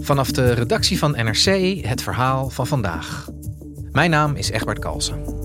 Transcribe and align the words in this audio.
Vanaf 0.00 0.30
de 0.30 0.52
redactie 0.52 0.98
van 0.98 1.10
NRC 1.10 1.44
het 1.86 2.02
verhaal 2.02 2.50
van 2.50 2.66
vandaag. 2.66 3.28
Mijn 3.92 4.10
naam 4.10 4.34
is 4.36 4.50
Egbert 4.50 4.78
Kalsen. 4.78 5.40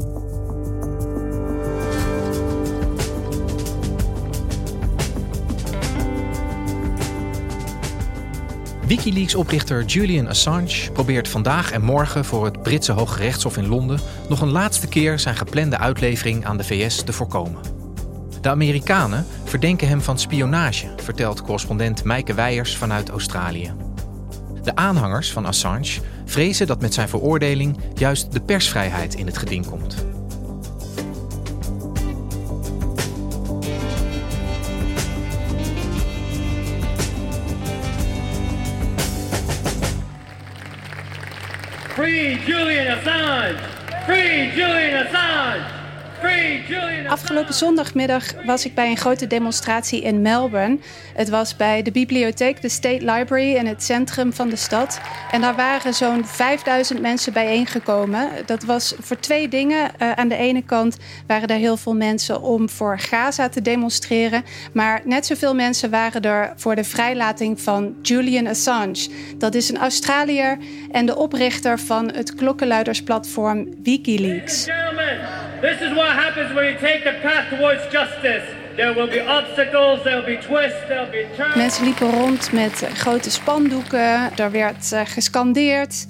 Wikileaks-oprichter 8.87 9.85
Julian 9.85 10.27
Assange 10.27 10.91
probeert 10.93 11.27
vandaag 11.27 11.71
en 11.71 11.81
morgen 11.81 12.25
voor 12.25 12.45
het 12.45 12.61
Britse 12.61 12.91
Hoge 12.91 13.17
Rechtshof 13.17 13.57
in 13.57 13.67
Londen 13.67 13.99
nog 14.29 14.41
een 14.41 14.51
laatste 14.51 14.87
keer 14.87 15.19
zijn 15.19 15.35
geplande 15.35 15.77
uitlevering 15.77 16.45
aan 16.45 16.57
de 16.57 16.63
VS 16.63 17.03
te 17.03 17.13
voorkomen. 17.13 17.61
De 18.41 18.49
Amerikanen 18.49 19.25
verdenken 19.43 19.87
hem 19.87 20.01
van 20.01 20.19
spionage, 20.19 20.87
vertelt 21.03 21.41
correspondent 21.41 22.03
Meike 22.03 22.33
Weijers 22.33 22.77
vanuit 22.77 23.09
Australië. 23.09 23.84
De 24.65 24.75
aanhangers 24.75 25.31
van 25.31 25.45
Assange 25.45 25.99
vrezen 26.25 26.67
dat 26.67 26.81
met 26.81 26.93
zijn 26.93 27.09
veroordeling 27.09 27.77
juist 27.93 28.31
de 28.31 28.41
persvrijheid 28.41 29.15
in 29.15 29.25
het 29.25 29.37
geding 29.37 29.65
komt. 29.65 30.05
Free 41.87 42.39
Julian 42.45 42.97
Assange! 42.97 43.55
Free 44.05 44.53
Julian 44.55 45.05
Assange! 45.05 45.84
Afgelopen 47.07 47.53
zondagmiddag 47.53 48.23
was 48.45 48.65
ik 48.65 48.75
bij 48.75 48.89
een 48.89 48.97
grote 48.97 49.27
demonstratie 49.27 50.01
in 50.01 50.21
Melbourne. 50.21 50.77
Het 51.15 51.29
was 51.29 51.55
bij 51.55 51.81
de 51.81 51.91
bibliotheek, 51.91 52.61
de 52.61 52.69
State 52.69 53.11
Library, 53.11 53.55
in 53.55 53.67
het 53.67 53.83
centrum 53.83 54.33
van 54.33 54.49
de 54.49 54.55
stad. 54.55 54.99
En 55.31 55.41
daar 55.41 55.55
waren 55.55 55.93
zo'n 55.93 56.25
5000 56.25 57.01
mensen 57.01 57.33
bijeengekomen. 57.33 58.29
Dat 58.45 58.63
was 58.63 58.95
voor 58.99 59.19
twee 59.19 59.47
dingen. 59.47 59.91
Uh, 60.01 60.11
aan 60.11 60.27
de 60.27 60.35
ene 60.35 60.61
kant 60.61 60.97
waren 61.27 61.47
er 61.47 61.57
heel 61.57 61.77
veel 61.77 61.95
mensen 61.95 62.41
om 62.41 62.69
voor 62.69 62.99
Gaza 62.99 63.49
te 63.49 63.61
demonstreren. 63.61 64.43
Maar 64.73 65.01
net 65.03 65.25
zoveel 65.25 65.55
mensen 65.55 65.89
waren 65.89 66.21
er 66.21 66.53
voor 66.55 66.75
de 66.75 66.83
vrijlating 66.83 67.61
van 67.61 67.95
Julian 68.01 68.47
Assange. 68.47 69.09
Dat 69.37 69.55
is 69.55 69.69
een 69.69 69.77
Australiër 69.77 70.57
en 70.91 71.05
de 71.05 71.15
oprichter 71.15 71.79
van 71.79 72.11
het 72.11 72.35
klokkenluidersplatform 72.35 73.67
Wikileaks. 73.83 74.67
Is 75.61 75.79
what 76.05 76.15
happens 76.15 76.53
when 76.53 76.65
you 76.65 76.77
take 76.79 77.03
the 77.03 77.17
path 77.21 77.49
towards 77.49 77.81
justice. 77.91 78.45
There 78.75 78.93
will 78.93 79.07
be 79.07 79.21
obstacles, 79.21 80.03
there 80.03 80.15
will 80.15 80.35
be 80.35 80.37
twists, 80.37 80.87
there 80.87 80.99
will 80.99 81.11
be 81.11 81.27
turns. 81.35 81.55
Mensen 81.55 81.83
liepen 81.83 82.11
rond 82.11 82.51
met 82.51 82.87
grote 82.93 83.31
spandoeken. 83.31 84.37
Er 84.37 84.51
werd 84.51 84.91
uh, 84.93 85.01
gescandeerd. 85.05 86.05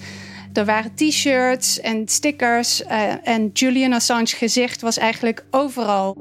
Er 0.53 0.65
waren 0.65 0.95
t-shirts 0.95 1.79
en 1.79 2.07
stickers. 2.07 2.81
Uh, 2.81 3.27
en 3.27 3.49
Julian 3.53 3.93
Assange 3.93 4.35
gezicht 4.35 4.81
was 4.81 4.97
eigenlijk 4.97 5.45
overal. 5.51 6.17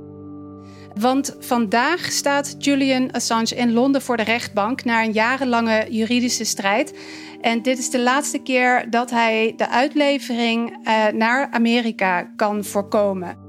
Want 0.95 1.37
vandaag 1.41 2.05
staat 2.05 2.55
Julian 2.59 3.12
Assange 3.12 3.55
in 3.55 3.73
Londen 3.73 4.03
voor 4.03 4.17
de 4.17 4.23
rechtbank 4.23 4.85
na 4.85 5.03
een 5.03 5.12
jarenlange 5.12 5.87
juridische 5.91 6.45
strijd. 6.45 6.95
En 7.41 7.62
dit 7.62 7.79
is 7.79 7.91
de 7.91 8.01
laatste 8.01 8.39
keer 8.39 8.91
dat 8.91 9.11
hij 9.11 9.53
de 9.56 9.69
uitlevering 9.69 10.71
uh, 10.71 11.06
naar 11.06 11.49
Amerika 11.51 12.33
kan 12.37 12.65
voorkomen. 12.65 13.44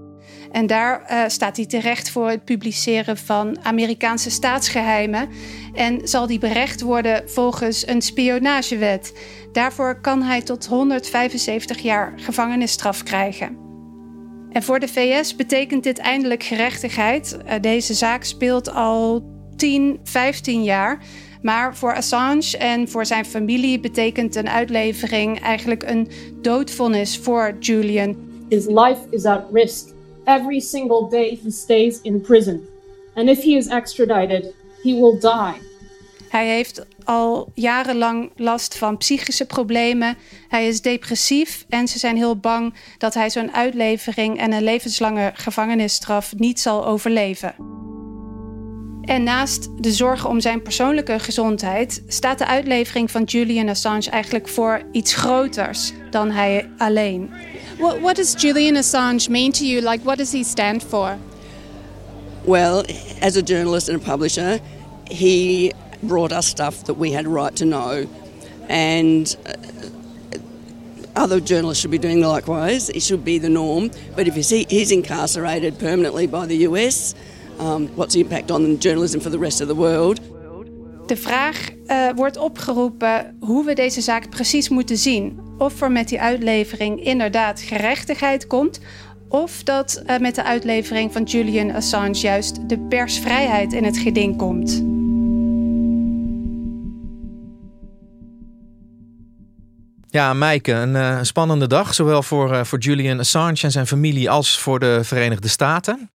En 0.55 0.67
daar 0.67 1.01
uh, 1.11 1.23
staat 1.27 1.57
hij 1.57 1.65
terecht 1.65 2.09
voor 2.09 2.29
het 2.29 2.43
publiceren 2.43 3.17
van 3.17 3.57
Amerikaanse 3.63 4.29
staatsgeheimen. 4.29 5.29
En 5.73 6.07
zal 6.07 6.27
hij 6.27 6.37
berecht 6.37 6.81
worden 6.81 7.29
volgens 7.29 7.87
een 7.87 8.01
spionagewet. 8.01 9.13
Daarvoor 9.51 10.01
kan 10.01 10.21
hij 10.21 10.41
tot 10.41 10.65
175 10.65 11.79
jaar 11.79 12.13
gevangenisstraf 12.15 13.03
krijgen. 13.03 13.57
En 14.51 14.63
voor 14.63 14.79
de 14.79 14.87
VS 14.87 15.35
betekent 15.35 15.83
dit 15.83 15.97
eindelijk 15.97 16.43
gerechtigheid. 16.43 17.37
Uh, 17.45 17.53
deze 17.61 17.93
zaak 17.93 18.23
speelt 18.23 18.73
al 18.73 19.23
10, 19.55 19.99
15 20.03 20.63
jaar. 20.63 20.99
Maar 21.41 21.75
voor 21.75 21.95
Assange 21.95 22.57
en 22.57 22.89
voor 22.89 23.05
zijn 23.05 23.25
familie 23.25 23.79
betekent 23.79 24.35
een 24.35 24.49
uitlevering 24.49 25.41
eigenlijk 25.41 25.83
een 25.83 26.07
doodvonnis 26.41 27.17
voor 27.17 27.55
Julian. 27.59 28.15
His 28.49 28.65
life 28.65 28.99
is 29.09 29.25
at 29.25 29.43
risk. 29.53 29.94
Every 30.25 30.59
single 30.59 31.09
day 31.09 31.39
he 31.43 31.51
stays 31.51 31.99
in 32.01 32.21
prison. 32.21 32.67
And 33.13 33.29
if 33.29 33.43
he 33.43 33.55
is 33.57 33.67
extradited, 33.67 34.53
he 34.83 34.93
will 34.93 35.19
die. 35.19 35.61
Hij 36.29 36.47
heeft 36.47 36.85
al 37.03 37.51
jarenlang 37.53 38.31
last 38.35 38.77
van 38.77 38.97
psychische 38.97 39.45
problemen. 39.45 40.17
Hij 40.47 40.67
is 40.67 40.81
depressief 40.81 41.65
en 41.69 41.87
ze 41.87 41.99
zijn 41.99 42.15
heel 42.17 42.37
bang 42.37 42.73
dat 42.97 43.13
hij 43.13 43.29
zo'n 43.29 43.53
uitlevering 43.53 44.37
en 44.37 44.51
een 44.51 44.63
levenslange 44.63 45.31
gevangenisstraf 45.33 46.33
niet 46.37 46.59
zal 46.59 46.85
overleven. 46.85 47.55
En 49.05 49.23
naast 49.23 49.67
de 49.79 49.91
zorgen 49.91 50.29
om 50.29 50.39
zijn 50.39 50.61
persoonlijke 50.61 51.19
gezondheid 51.19 52.01
staat 52.07 52.37
de 52.37 52.45
uitlevering 52.45 53.11
van 53.11 53.23
Julian 53.23 53.69
Assange 53.69 54.09
eigenlijk 54.09 54.47
voor 54.47 54.81
iets 54.91 55.13
groters 55.13 55.91
dan 56.11 56.31
hij 56.31 56.69
alleen. 56.77 57.31
What, 57.77 57.99
what 57.99 58.15
does 58.15 58.33
Julian 58.37 58.75
Assange 58.75 59.29
mean 59.29 59.51
to 59.51 59.65
you? 59.65 59.89
Like, 59.89 60.03
what 60.03 60.17
does 60.17 60.31
he 60.31 60.43
stand 60.43 60.83
for? 60.83 61.17
Well, 62.45 62.85
as 63.21 63.37
a 63.37 63.41
journalist 63.41 63.89
and 63.89 64.01
a 64.01 64.11
publisher, 64.11 64.59
he 65.03 65.71
brought 65.99 66.31
us 66.31 66.47
stuff 66.47 66.83
that 66.83 66.97
we 66.97 67.13
had 67.13 67.25
a 67.25 67.29
right 67.29 67.55
to 67.55 67.65
know, 67.65 68.05
and 68.69 69.37
uh, 69.45 69.53
other 71.15 71.39
journalists 71.39 71.81
should 71.81 71.91
be 71.91 72.07
doing 72.07 72.21
likewise. 72.21 72.89
It 72.89 73.01
should 73.01 73.23
be 73.23 73.39
the 73.39 73.49
norm. 73.49 73.89
But 74.15 74.27
if 74.27 74.35
he's 74.35 74.91
incarcerated 74.91 75.79
permanently 75.79 76.27
by 76.27 76.45
the 76.45 76.67
US, 76.67 77.15
um, 77.59 77.89
what's 77.95 78.13
the 78.13 78.19
impact 78.19 78.51
on 78.51 78.75
journalism 78.79 79.19
for 79.19 79.31
the 79.31 79.39
rest 79.39 79.61
of 79.61 79.67
the 79.67 79.75
world? 79.75 80.19
De 81.05 81.17
vraag 81.17 81.69
uh, 81.87 82.09
wordt 82.15 82.37
opgeroepen 82.37 83.37
hoe 83.39 83.65
we 83.65 83.73
deze 83.73 84.01
zaak 84.01 84.29
precies 84.29 84.69
moeten 84.69 84.97
zien. 84.97 85.39
Of 85.57 85.81
er 85.81 85.91
met 85.91 86.09
die 86.09 86.21
uitlevering 86.21 87.03
inderdaad 87.03 87.61
gerechtigheid 87.61 88.47
komt, 88.47 88.79
of 89.29 89.63
dat 89.63 90.03
uh, 90.07 90.17
met 90.17 90.35
de 90.35 90.43
uitlevering 90.43 91.13
van 91.13 91.23
Julian 91.23 91.71
Assange 91.71 92.19
juist 92.19 92.69
de 92.69 92.79
persvrijheid 92.79 93.73
in 93.73 93.83
het 93.83 93.97
geding 93.97 94.37
komt. 94.37 94.83
Ja, 100.09 100.33
Maaike, 100.33 100.71
een 100.71 100.93
uh, 100.95 101.19
spannende 101.21 101.67
dag, 101.67 101.93
zowel 101.93 102.23
voor, 102.23 102.51
uh, 102.51 102.63
voor 102.63 102.79
Julian 102.79 103.19
Assange 103.19 103.61
en 103.61 103.71
zijn 103.71 103.87
familie 103.87 104.29
als 104.29 104.59
voor 104.59 104.79
de 104.79 104.99
Verenigde 105.03 105.47
Staten. 105.47 106.09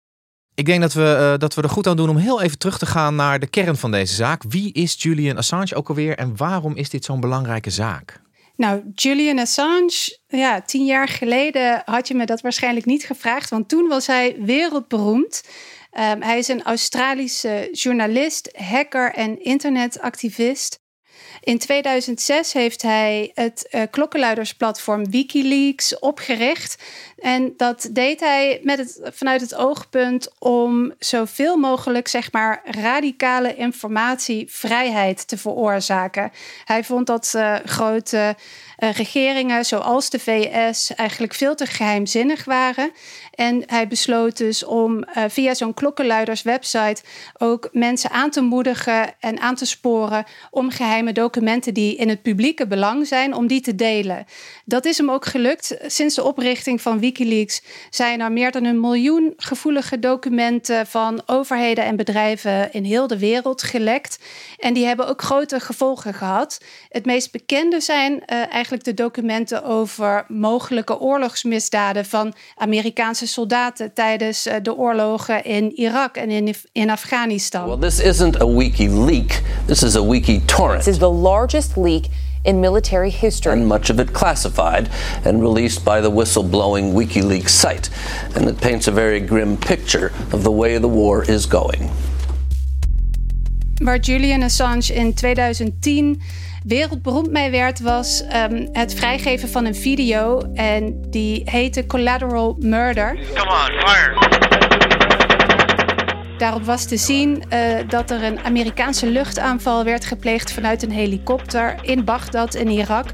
Ik 0.54 0.66
denk 0.66 0.80
dat 0.80 0.92
we, 0.92 1.30
uh, 1.32 1.38
dat 1.38 1.54
we 1.54 1.62
er 1.62 1.68
goed 1.68 1.86
aan 1.86 1.96
doen 1.96 2.08
om 2.08 2.16
heel 2.16 2.42
even 2.42 2.58
terug 2.58 2.78
te 2.78 2.86
gaan 2.86 3.14
naar 3.14 3.38
de 3.38 3.46
kern 3.46 3.76
van 3.76 3.90
deze 3.90 4.14
zaak. 4.14 4.42
Wie 4.48 4.72
is 4.72 4.96
Julian 4.98 5.36
Assange 5.36 5.74
ook 5.74 5.88
alweer 5.88 6.18
en 6.18 6.36
waarom 6.36 6.76
is 6.76 6.90
dit 6.90 7.04
zo'n 7.04 7.20
belangrijke 7.20 7.70
zaak? 7.70 8.20
Nou, 8.56 8.82
Julian 8.94 9.38
Assange, 9.38 10.18
ja, 10.28 10.60
tien 10.60 10.84
jaar 10.84 11.08
geleden 11.08 11.82
had 11.84 12.08
je 12.08 12.14
me 12.14 12.26
dat 12.26 12.40
waarschijnlijk 12.40 12.86
niet 12.86 13.04
gevraagd, 13.04 13.50
want 13.50 13.68
toen 13.68 13.88
was 13.88 14.06
hij 14.06 14.36
wereldberoemd. 14.40 15.42
Um, 15.98 16.22
hij 16.22 16.38
is 16.38 16.48
een 16.48 16.62
Australische 16.62 17.68
journalist, 17.72 18.50
hacker 18.56 19.12
en 19.12 19.44
internetactivist. 19.44 20.79
In 21.40 21.58
2006 21.58 22.52
heeft 22.52 22.82
hij 22.82 23.30
het 23.34 23.68
uh, 23.70 23.82
klokkenluidersplatform 23.90 25.10
Wikileaks 25.10 25.98
opgericht. 25.98 26.82
En 27.18 27.54
dat 27.56 27.88
deed 27.92 28.20
hij 28.20 28.60
met 28.62 28.78
het, 28.78 29.00
vanuit 29.14 29.40
het 29.40 29.54
oogpunt 29.54 30.32
om 30.38 30.92
zoveel 30.98 31.56
mogelijk 31.56 32.08
zeg 32.08 32.32
maar, 32.32 32.60
radicale 32.64 33.54
informatievrijheid 33.54 35.28
te 35.28 35.36
veroorzaken. 35.38 36.32
Hij 36.64 36.84
vond 36.84 37.06
dat 37.06 37.32
uh, 37.36 37.56
grote 37.64 38.36
uh, 38.78 38.92
regeringen 38.92 39.64
zoals 39.64 40.10
de 40.10 40.18
VS 40.18 40.94
eigenlijk 40.94 41.34
veel 41.34 41.54
te 41.54 41.66
geheimzinnig 41.66 42.44
waren. 42.44 42.90
En 43.34 43.62
hij 43.66 43.88
besloot 43.88 44.36
dus 44.36 44.64
om 44.64 45.04
via 45.28 45.54
zo'n 45.54 45.74
klokkenluiderswebsite 45.74 47.02
ook 47.38 47.68
mensen 47.72 48.10
aan 48.10 48.30
te 48.30 48.40
moedigen 48.40 49.14
en 49.20 49.40
aan 49.40 49.54
te 49.54 49.66
sporen 49.66 50.24
om 50.50 50.70
geheime 50.70 51.12
documenten 51.12 51.29
die 51.72 51.96
in 51.96 52.08
het 52.08 52.22
publieke 52.22 52.66
belang 52.66 53.06
zijn, 53.06 53.34
om 53.34 53.46
die 53.46 53.60
te 53.60 53.74
delen. 53.74 54.24
Dat 54.64 54.84
is 54.84 54.98
hem 54.98 55.10
ook 55.10 55.26
gelukt. 55.26 55.76
Sinds 55.86 56.14
de 56.14 56.24
oprichting 56.24 56.82
van 56.82 56.98
Wikileaks 56.98 57.62
zijn 57.90 58.20
er 58.20 58.32
meer 58.32 58.50
dan 58.50 58.64
een 58.64 58.80
miljoen 58.80 59.32
gevoelige 59.36 59.98
documenten 59.98 60.86
van 60.86 61.22
overheden 61.26 61.84
en 61.84 61.96
bedrijven 61.96 62.72
in 62.72 62.84
heel 62.84 63.06
de 63.06 63.18
wereld 63.18 63.62
gelekt. 63.62 64.18
En 64.58 64.74
die 64.74 64.86
hebben 64.86 65.08
ook 65.08 65.22
grote 65.22 65.60
gevolgen 65.60 66.14
gehad. 66.14 66.60
Het 66.88 67.04
meest 67.04 67.32
bekende 67.32 67.80
zijn 67.80 68.12
uh, 68.12 68.52
eigenlijk 68.52 68.84
de 68.84 68.94
documenten 68.94 69.64
over 69.64 70.24
mogelijke 70.28 71.00
oorlogsmisdaden 71.00 72.04
van 72.04 72.34
Amerikaanse 72.56 73.26
soldaten 73.26 73.92
tijdens 73.92 74.46
uh, 74.46 74.54
de 74.62 74.76
oorlogen 74.76 75.44
in 75.44 75.72
Irak 75.76 76.16
en 76.16 76.30
in, 76.30 76.54
in 76.72 76.90
Afghanistan. 76.90 77.66
Well, 77.66 77.88
this 77.88 78.00
isn't 78.00 78.40
a 78.40 78.46
wiki 78.46 78.88
leak. 78.88 79.40
This 79.66 79.82
is 79.82 79.96
a 79.96 80.06
wiki 80.06 80.44
torrent. 80.44 80.84
This 80.84 80.92
is 80.92 80.98
the 80.98 81.12
largest 81.20 81.76
leak 81.76 82.08
in 82.44 82.60
military 82.60 83.10
history. 83.10 83.52
And 83.52 83.66
much 83.66 83.90
of 83.90 83.98
it 84.00 84.12
classified 84.12 84.88
and 85.24 85.40
released 85.40 85.84
by 85.84 86.00
the 86.00 86.10
whistleblowing 86.10 86.92
WikiLeaks 86.92 87.50
site. 87.50 87.90
And 88.34 88.48
it 88.48 88.60
paints 88.60 88.88
a 88.88 88.92
very 88.92 89.20
grim 89.20 89.56
picture 89.56 90.12
of 90.32 90.42
the 90.42 90.50
way 90.50 90.78
the 90.78 90.88
war 90.88 91.24
is 91.24 91.46
going. 91.46 91.90
Waar 93.82 93.98
Julian 93.98 94.42
Assange 94.42 94.90
in 94.90 95.14
2010 95.14 96.20
wereldberoemd 96.64 97.30
mee 97.30 97.50
werd, 97.50 97.80
was 97.80 98.22
um, 98.22 98.68
het 98.72 98.94
vrijgeven 98.94 99.48
van 99.48 99.64
een 99.64 99.74
video. 99.74 100.42
En 100.54 101.10
die 101.10 101.42
heette 101.44 101.86
Collateral 101.86 102.56
Murder. 102.58 103.18
Come 103.34 103.50
on, 103.50 103.88
fire! 103.88 105.09
Daarop 106.40 106.64
was 106.64 106.84
te 106.84 106.96
zien 106.96 107.42
uh, 107.52 107.78
dat 107.88 108.10
er 108.10 108.22
een 108.22 108.40
Amerikaanse 108.40 109.06
luchtaanval 109.06 109.84
werd 109.84 110.04
gepleegd 110.04 110.52
vanuit 110.52 110.82
een 110.82 110.90
helikopter 110.90 111.78
in 111.82 112.04
Bagdad 112.04 112.54
in 112.54 112.68
Irak. 112.68 113.06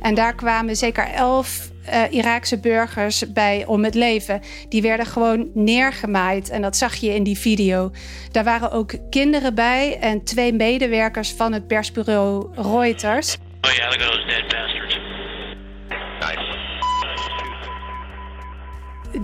En 0.00 0.14
daar 0.14 0.34
kwamen 0.34 0.76
zeker 0.76 1.04
elf 1.04 1.70
uh, 1.88 2.02
Iraakse 2.10 2.58
burgers 2.58 3.32
bij 3.32 3.64
om 3.66 3.84
het 3.84 3.94
leven. 3.94 4.40
Die 4.68 4.82
werden 4.82 5.06
gewoon 5.06 5.50
neergemaaid 5.54 6.50
en 6.50 6.62
dat 6.62 6.76
zag 6.76 6.94
je 6.94 7.14
in 7.14 7.22
die 7.22 7.38
video. 7.38 7.90
Daar 8.30 8.44
waren 8.44 8.70
ook 8.70 8.92
kinderen 9.10 9.54
bij 9.54 9.98
en 10.00 10.24
twee 10.24 10.52
medewerkers 10.52 11.32
van 11.32 11.52
het 11.52 11.66
persbureau 11.66 12.48
Reuters. 12.54 13.36
Oh 13.60 13.70
those 13.70 14.24
dead 14.26 14.42
bastards. 14.48 14.99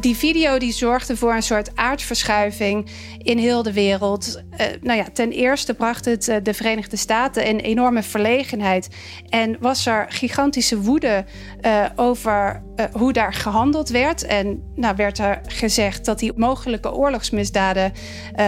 Die 0.00 0.16
video 0.16 0.58
die 0.58 0.72
zorgde 0.72 1.16
voor 1.16 1.34
een 1.34 1.42
soort 1.42 1.76
aardverschuiving 1.76 2.86
in 3.18 3.38
heel 3.38 3.62
de 3.62 3.72
wereld. 3.72 4.42
Uh, 4.52 4.66
nou 4.80 4.98
ja, 4.98 5.06
ten 5.12 5.30
eerste 5.30 5.74
bracht 5.74 6.04
het 6.04 6.28
uh, 6.28 6.36
de 6.42 6.54
Verenigde 6.54 6.96
Staten 6.96 7.46
in 7.46 7.58
enorme 7.58 8.02
verlegenheid. 8.02 8.88
En 9.28 9.56
was 9.60 9.86
er 9.86 10.06
gigantische 10.08 10.80
woede 10.80 11.24
uh, 11.62 11.86
over 11.96 12.62
hoe 12.92 13.12
daar 13.12 13.32
gehandeld 13.32 13.88
werd. 13.88 14.26
En 14.26 14.62
nou 14.74 14.96
werd 14.96 15.18
er 15.18 15.40
gezegd 15.46 16.04
dat 16.04 16.18
die 16.18 16.32
mogelijke 16.36 16.94
oorlogsmisdaden 16.94 17.92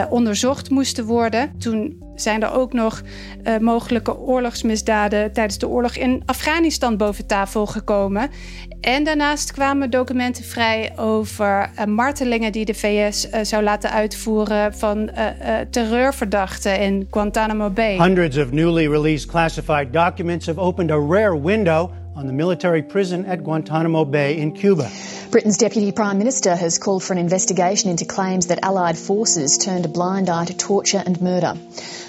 onderzocht 0.08 0.70
moesten 0.70 1.04
worden. 1.04 1.52
Toen 1.58 2.06
zijn 2.20 2.42
er 2.42 2.52
ook 2.52 2.72
nog 2.72 3.02
uh, 3.44 3.58
mogelijke 3.58 4.18
oorlogsmisdaden 4.18 5.32
tijdens 5.32 5.58
de 5.58 5.68
oorlog 5.68 5.96
in 5.96 6.22
Afghanistan 6.26 6.96
boven 6.96 7.26
tafel 7.26 7.66
gekomen. 7.66 8.30
En 8.80 9.04
daarnaast 9.04 9.52
kwamen 9.52 9.90
documenten 9.90 10.44
vrij 10.44 10.92
over 10.96 11.70
martelingen 11.86 12.52
die 12.52 12.64
de 12.64 12.74
VS 12.74 13.28
zou 13.42 13.62
laten 13.62 13.90
uitvoeren 13.90 14.74
van 14.74 15.10
terreurverdachten 15.70 16.80
in 16.80 17.06
Guantanamo 17.10 17.70
Bay. 17.70 17.96
Hundreds 17.98 18.38
of 18.38 18.50
newly 18.50 18.88
released 18.88 19.28
classified 19.28 19.92
documents 19.92 20.46
have 20.46 20.60
opened 20.60 20.90
a 20.90 20.98
rare 21.08 21.40
window 21.40 21.90
on 22.18 22.26
the 22.26 22.32
military 22.32 22.82
prison 22.82 23.26
at 23.26 23.44
Guantanamo 23.44 24.04
Bay 24.04 24.38
in 24.38 24.50
Cuba. 24.50 24.90
Britain's 25.30 25.56
Deputy 25.56 25.92
Prime 25.92 26.18
Minister 26.18 26.56
has 26.56 26.78
called 26.78 27.04
for 27.04 27.12
an 27.12 27.18
investigation 27.20 27.90
into 27.90 28.04
claims 28.06 28.48
that 28.48 28.58
Allied 28.64 28.98
forces 28.98 29.56
turned 29.56 29.84
a 29.84 29.88
blind 29.88 30.28
eye 30.28 30.46
to 30.46 30.56
torture 30.56 31.02
and 31.04 31.20
murder. 31.20 31.54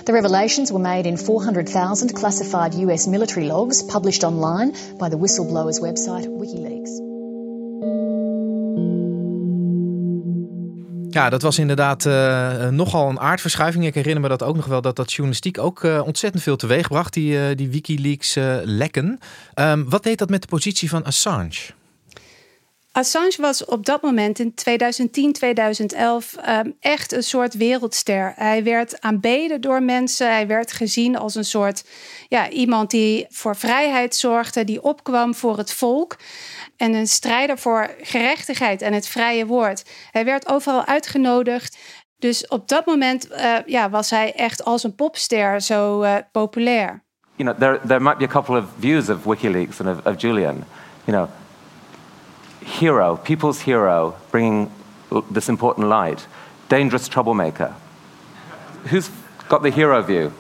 The 0.06 0.14
revelations 0.14 0.72
were 0.72 0.80
made 0.80 1.06
in 1.06 1.16
400,000 1.16 2.16
classified 2.16 2.74
US 2.74 3.06
military 3.06 3.46
logs 3.46 3.84
published 3.84 4.24
online 4.24 4.74
by 4.98 5.10
the 5.10 5.18
whistleblowers 5.18 5.80
website 5.80 6.26
WikiLeaks. 6.26 7.19
Ja, 11.10 11.30
dat 11.30 11.42
was 11.42 11.60
inderdaad 11.60 12.06
uh, 12.06 12.68
nogal 12.68 13.10
een 13.10 13.20
aardverschuiving. 13.20 13.86
Ik 13.86 13.94
herinner 13.94 14.22
me 14.22 14.28
dat 14.28 14.44
ook 14.44 14.56
nog 14.56 14.66
wel 14.66 14.82
dat 14.82 14.96
dat 14.96 15.12
journalistiek 15.12 15.58
ook 15.58 15.84
uh, 15.84 16.02
ontzettend 16.06 16.44
veel 16.44 16.56
teweegbracht, 16.56 17.14
die, 17.14 17.34
uh, 17.34 17.56
die 17.56 17.70
Wikileaks 17.70 18.38
lekken. 18.64 19.20
Um, 19.56 19.90
wat 19.90 20.04
deed 20.04 20.18
dat 20.18 20.30
met 20.30 20.42
de 20.42 20.48
positie 20.48 20.90
van 20.90 21.04
Assange? 21.04 21.78
Assange 22.92 23.36
was 23.40 23.66
op 23.66 23.86
dat 23.86 24.02
moment 24.02 24.40
in 24.40 24.54
2010, 24.54 25.34
2011 25.34 26.36
um, 26.48 26.76
echt 26.80 27.12
een 27.12 27.24
soort 27.24 27.54
wereldster. 27.54 28.34
Hij 28.36 28.64
werd 28.64 29.02
aanbeden 29.02 29.62
door 29.62 29.84
mensen. 29.84 30.28
Hij 30.28 30.48
werd 30.48 30.72
gezien 30.72 31.18
als 31.18 31.36
een 31.36 31.46
soort 31.46 31.86
ja, 32.28 32.50
iemand 32.50 32.92
die 32.92 33.26
voor 33.30 33.56
vrijheid 33.56 34.16
zorgde, 34.16 34.64
die 34.64 34.84
opkwam 34.84 35.36
voor 35.36 35.58
het 35.58 35.74
volk. 35.74 36.18
En 36.78 36.94
een 36.94 37.08
strijder 37.08 37.58
voor 37.58 37.90
gerechtigheid 38.02 38.82
en 38.82 38.94
het 38.94 39.08
vrije 39.08 39.46
woord. 39.46 39.86
Hij 40.12 40.26
werd 40.26 40.48
overal 40.48 40.86
uitgenodigd. 40.86 41.78
Dus 42.18 42.48
op 42.48 42.68
dat 42.68 42.86
moment 42.86 43.32
uh, 43.32 43.56
ja, 43.66 43.90
was 43.90 44.10
hij 44.10 44.34
echt 44.36 44.64
als 44.64 44.84
een 44.84 44.96
popster 44.96 45.62
zo 45.62 46.04
uh, 46.04 46.16
populair. 46.32 47.04
You 47.36 47.50
know, 47.50 47.60
there, 47.60 47.88
there 47.88 48.00
might 48.00 48.18
be 48.18 48.26
a 48.26 48.28
couple 48.28 48.58
of 48.58 48.66
views 48.80 49.10
of 49.10 49.24
WikiLeaks 49.24 49.82
and 49.82 49.98
of, 49.98 50.06
of 50.06 50.22
Julian. 50.22 50.64
You 51.04 51.18
know, 51.18 51.30
hero, 52.80 53.18
people's 53.18 53.62
hero, 53.62 54.16
bringing 54.32 54.72
this 55.30 55.50
important 55.50 55.88
light. 55.88 56.28
Dangerous 56.70 57.08
troublemaker. 57.08 57.76
Who's 58.86 59.10
got 59.50 59.64
the 59.64 59.70
hero 59.70 60.02
view? 60.02 60.34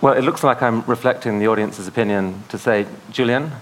Well, 0.00 0.14
it 0.14 0.22
looks 0.22 0.44
like 0.44 0.62
I'm 0.62 0.82
reflecting 0.82 1.38
the 1.38 1.48
audience's 1.48 1.88
opinion 1.88 2.42
to 2.48 2.58
say, 2.58 2.86
Julian, 3.10 3.52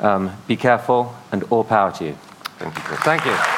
um, 0.00 0.30
be 0.46 0.56
careful 0.56 1.14
and 1.32 1.42
all 1.44 1.64
power 1.64 1.92
to 1.92 2.04
you. 2.04 2.16
Thank 2.58 2.76
you. 2.76 2.82
Chris. 2.82 3.00
Thank 3.00 3.24
you. 3.24 3.57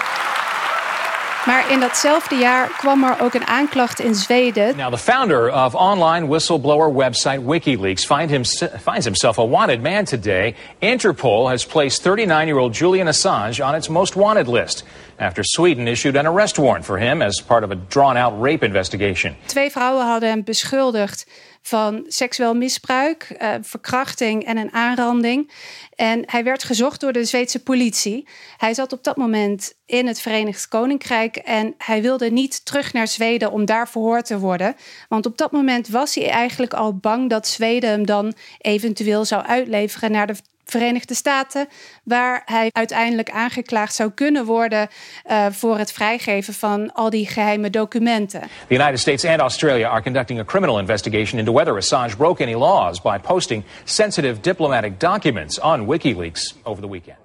Maar 1.46 1.70
in 1.70 1.80
datzelfde 1.80 2.34
jaar 2.34 2.68
kwam 2.68 3.04
er 3.04 3.20
ook 3.20 3.34
een 3.34 3.46
aanklacht 3.46 4.00
in 4.00 4.14
Zweden. 4.14 4.76
Now, 4.76 4.92
the 4.92 4.98
founder 4.98 5.52
of 5.52 5.74
online 5.74 6.26
whistleblower 6.26 6.94
website 6.94 7.44
WikiLeaks 7.44 8.06
find 8.06 8.30
him, 8.30 8.44
finds 8.80 9.04
himself 9.04 9.38
a 9.38 9.46
wanted 9.46 9.82
man 9.82 10.04
today. 10.04 10.54
Interpol 10.78 11.48
has 11.48 11.66
placed 11.66 12.02
39 12.02 12.46
year 12.46 12.58
old 12.58 12.76
Julian 12.76 13.06
Assange 13.06 13.64
on 13.64 13.74
its 13.74 13.88
most 13.88 14.14
wanted 14.14 14.46
list. 14.46 14.84
After 15.16 15.44
Sweden 15.44 15.86
issued 15.86 16.16
an 16.16 16.26
arrest 16.26 16.58
warrant 16.58 16.84
for 16.84 16.98
him 16.98 17.22
as 17.22 17.42
part 17.46 17.64
of 17.64 17.70
a 17.70 17.76
drawn 17.88 18.16
out 18.16 18.40
rape 18.40 18.66
investigation. 18.66 19.36
Twee 19.46 19.70
vrouwen 19.70 20.06
hadden 20.06 20.28
hem 20.28 20.44
beschuldigd 20.44 21.26
van 21.62 22.04
seksueel 22.08 22.54
misbruik, 22.54 23.36
uh, 23.42 23.54
verkrachting 23.60 24.44
en 24.44 24.56
een 24.56 24.72
aanranding. 24.72 25.50
En 25.94 26.22
hij 26.26 26.44
werd 26.44 26.64
gezocht 26.64 27.00
door 27.00 27.12
de 27.12 27.24
Zweedse 27.24 27.62
politie. 27.62 28.28
Hij 28.56 28.74
zat 28.74 28.92
op 28.92 29.04
dat 29.04 29.16
moment 29.16 29.74
in 29.86 30.06
het 30.06 30.20
Verenigd 30.20 30.68
Koninkrijk 30.68 31.36
en 31.36 31.74
hij 31.78 32.02
wilde 32.02 32.30
niet 32.30 32.64
terug 32.64 32.92
naar 32.92 33.08
Zweden 33.08 33.52
om 33.52 33.64
daar 33.64 33.88
verhoord 33.88 34.26
te 34.26 34.38
worden. 34.38 34.76
Want 35.08 35.26
op 35.26 35.38
dat 35.38 35.52
moment 35.52 35.88
was 35.88 36.14
hij 36.14 36.28
eigenlijk 36.28 36.74
al 36.74 36.96
bang 36.96 37.30
dat 37.30 37.48
Zweden 37.48 37.90
hem 37.90 38.06
dan 38.06 38.34
eventueel 38.58 39.24
zou 39.24 39.44
uitleveren 39.44 40.12
naar 40.12 40.26
de 40.26 40.34
Verenigde 40.70 41.14
Staten, 41.14 41.68
waar 42.04 42.42
hij 42.44 42.68
uiteindelijk 42.72 43.30
aangeklaagd 43.30 43.94
zou 43.94 44.10
kunnen 44.10 44.44
worden 44.44 44.88
uh, 45.30 45.46
voor 45.50 45.78
het 45.78 45.92
vrijgeven 45.92 46.54
van 46.54 46.92
al 46.92 47.10
die 47.10 47.26
geheime 47.26 47.70
documenten. 47.70 48.40
The 48.68 48.74
United 48.74 48.98
States 48.98 49.24
and 49.24 49.40
Australia 49.40 49.88
are 49.88 50.02
conducting 50.02 50.40
a 50.40 50.44
criminal 50.44 50.78
investigation 50.78 51.38
into 51.38 51.52
whether 51.52 51.76
Assange 51.76 52.16
broke 52.16 52.42
any 52.42 52.54
laws 52.54 53.00
by 53.00 53.18
posting 53.18 53.64
sensitive 53.84 54.40
diplomatic 54.40 55.00
documents 55.00 55.60
on 55.60 55.86
WikiLeaks 55.86 56.56
over 56.62 56.82
the 56.82 56.90
weekend. 56.90 57.16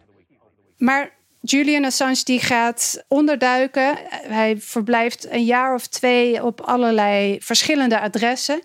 Maar 0.78 1.14
Julian 1.42 1.86
Assange 1.86 2.24
die 2.24 2.40
gaat 2.40 3.04
onderduiken. 3.08 3.98
Hij 4.10 4.58
verblijft 4.60 5.28
een 5.30 5.44
jaar 5.44 5.74
of 5.74 5.88
twee 5.88 6.44
op 6.44 6.62
allerlei 6.62 7.38
verschillende 7.42 8.00
adressen. 8.00 8.62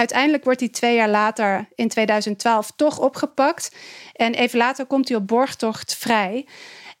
Uiteindelijk 0.00 0.44
wordt 0.44 0.60
hij 0.60 0.68
twee 0.68 0.94
jaar 0.94 1.08
later, 1.08 1.68
in 1.74 1.88
2012, 1.88 2.70
toch 2.76 2.98
opgepakt. 2.98 3.76
En 4.12 4.34
even 4.34 4.58
later 4.58 4.86
komt 4.86 5.08
hij 5.08 5.16
op 5.16 5.26
borgtocht 5.26 5.96
vrij. 5.96 6.46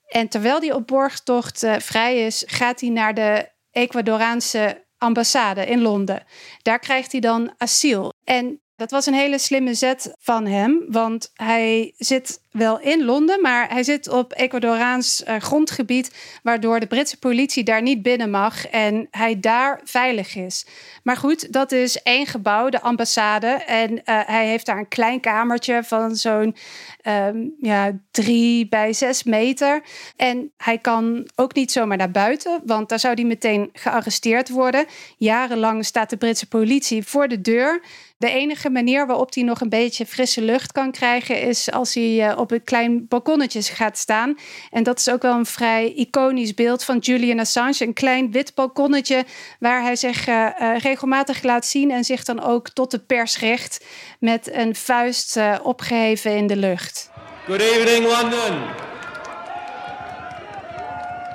En 0.06 0.28
terwijl 0.28 0.60
hij 0.60 0.72
op 0.72 0.86
borgtocht 0.86 1.62
uh, 1.62 1.76
vrij 1.78 2.26
is, 2.26 2.42
gaat 2.46 2.80
hij 2.80 2.90
naar 2.90 3.14
de 3.14 3.48
Ecuadoraanse 3.70 4.86
ambassade 4.98 5.66
in 5.66 5.80
Londen. 5.80 6.24
Daar 6.62 6.78
krijgt 6.78 7.12
hij 7.12 7.20
dan 7.20 7.54
asiel. 7.56 8.12
En 8.24 8.60
dat 8.76 8.90
was 8.90 9.06
een 9.06 9.14
hele 9.14 9.38
slimme 9.38 9.74
zet 9.74 10.14
van 10.18 10.46
hem, 10.46 10.84
want 10.88 11.30
hij 11.34 11.94
zit 11.96 12.40
wel 12.50 12.80
in 12.80 13.04
Londen, 13.04 13.40
maar 13.40 13.68
hij 13.68 13.82
zit 13.82 14.08
op 14.08 14.32
Ecuadoraans 14.32 15.22
uh, 15.28 15.36
grondgebied, 15.36 16.14
waardoor 16.42 16.80
de 16.80 16.86
Britse 16.86 17.18
politie 17.18 17.64
daar 17.64 17.82
niet 17.82 18.02
binnen 18.02 18.30
mag 18.30 18.66
en 18.66 19.08
hij 19.10 19.40
daar 19.40 19.80
veilig 19.84 20.36
is. 20.36 20.66
Maar 21.02 21.16
goed, 21.16 21.52
dat 21.52 21.72
is 21.72 22.02
één 22.02 22.26
gebouw, 22.26 22.68
de 22.68 22.80
ambassade, 22.80 23.46
en 23.46 23.92
uh, 23.92 23.98
hij 24.04 24.46
heeft 24.46 24.66
daar 24.66 24.78
een 24.78 24.88
klein 24.88 25.20
kamertje 25.20 25.82
van 25.84 26.16
zo'n 26.16 26.56
um, 27.04 27.54
ja, 27.60 27.92
drie 28.10 28.68
bij 28.68 28.92
zes 28.92 29.22
meter. 29.22 29.82
En 30.16 30.52
hij 30.56 30.78
kan 30.78 31.28
ook 31.36 31.54
niet 31.54 31.72
zomaar 31.72 31.96
naar 31.96 32.10
buiten, 32.10 32.60
want 32.64 32.88
daar 32.88 32.98
zou 32.98 33.14
hij 33.14 33.24
meteen 33.24 33.70
gearresteerd 33.72 34.48
worden. 34.48 34.86
Jarenlang 35.16 35.84
staat 35.84 36.10
de 36.10 36.16
Britse 36.16 36.46
politie 36.46 37.06
voor 37.06 37.28
de 37.28 37.40
deur. 37.40 37.82
De 38.18 38.30
enige 38.30 38.70
manier 38.70 39.06
waarop 39.06 39.34
hij 39.34 39.42
nog 39.42 39.60
een 39.60 39.68
beetje 39.68 40.06
frisse 40.06 40.42
lucht 40.42 40.72
kan 40.72 40.90
krijgen 40.90 41.42
is 41.42 41.70
als 41.70 41.94
hij 41.94 42.30
uh, 42.30 42.38
op 42.40 42.50
een 42.50 42.64
klein 42.64 43.08
balkonnetje 43.08 43.62
gaat 43.62 43.98
staan. 43.98 44.38
En 44.70 44.82
dat 44.82 44.98
is 44.98 45.10
ook 45.10 45.22
wel 45.22 45.34
een 45.34 45.46
vrij 45.46 45.92
iconisch 45.92 46.54
beeld 46.54 46.84
van 46.84 46.98
Julian 46.98 47.38
Assange. 47.38 47.76
Een 47.78 47.92
klein 47.92 48.32
wit 48.32 48.54
balkonnetje 48.54 49.24
waar 49.58 49.82
hij 49.82 49.96
zich 49.96 50.28
uh, 50.28 50.46
uh, 50.60 50.78
regelmatig 50.78 51.42
laat 51.42 51.66
zien 51.66 51.90
en 51.90 52.04
zich 52.04 52.24
dan 52.24 52.42
ook 52.42 52.68
tot 52.68 52.90
de 52.90 52.98
pers 52.98 53.38
richt 53.38 53.84
met 54.18 54.52
een 54.52 54.76
vuist 54.76 55.38
opgeheven 55.62 56.36
in 56.36 56.46
de 56.46 56.56
lucht. 56.56 57.10
Good 57.46 57.60
evening, 57.60 58.06
London. 58.06 58.88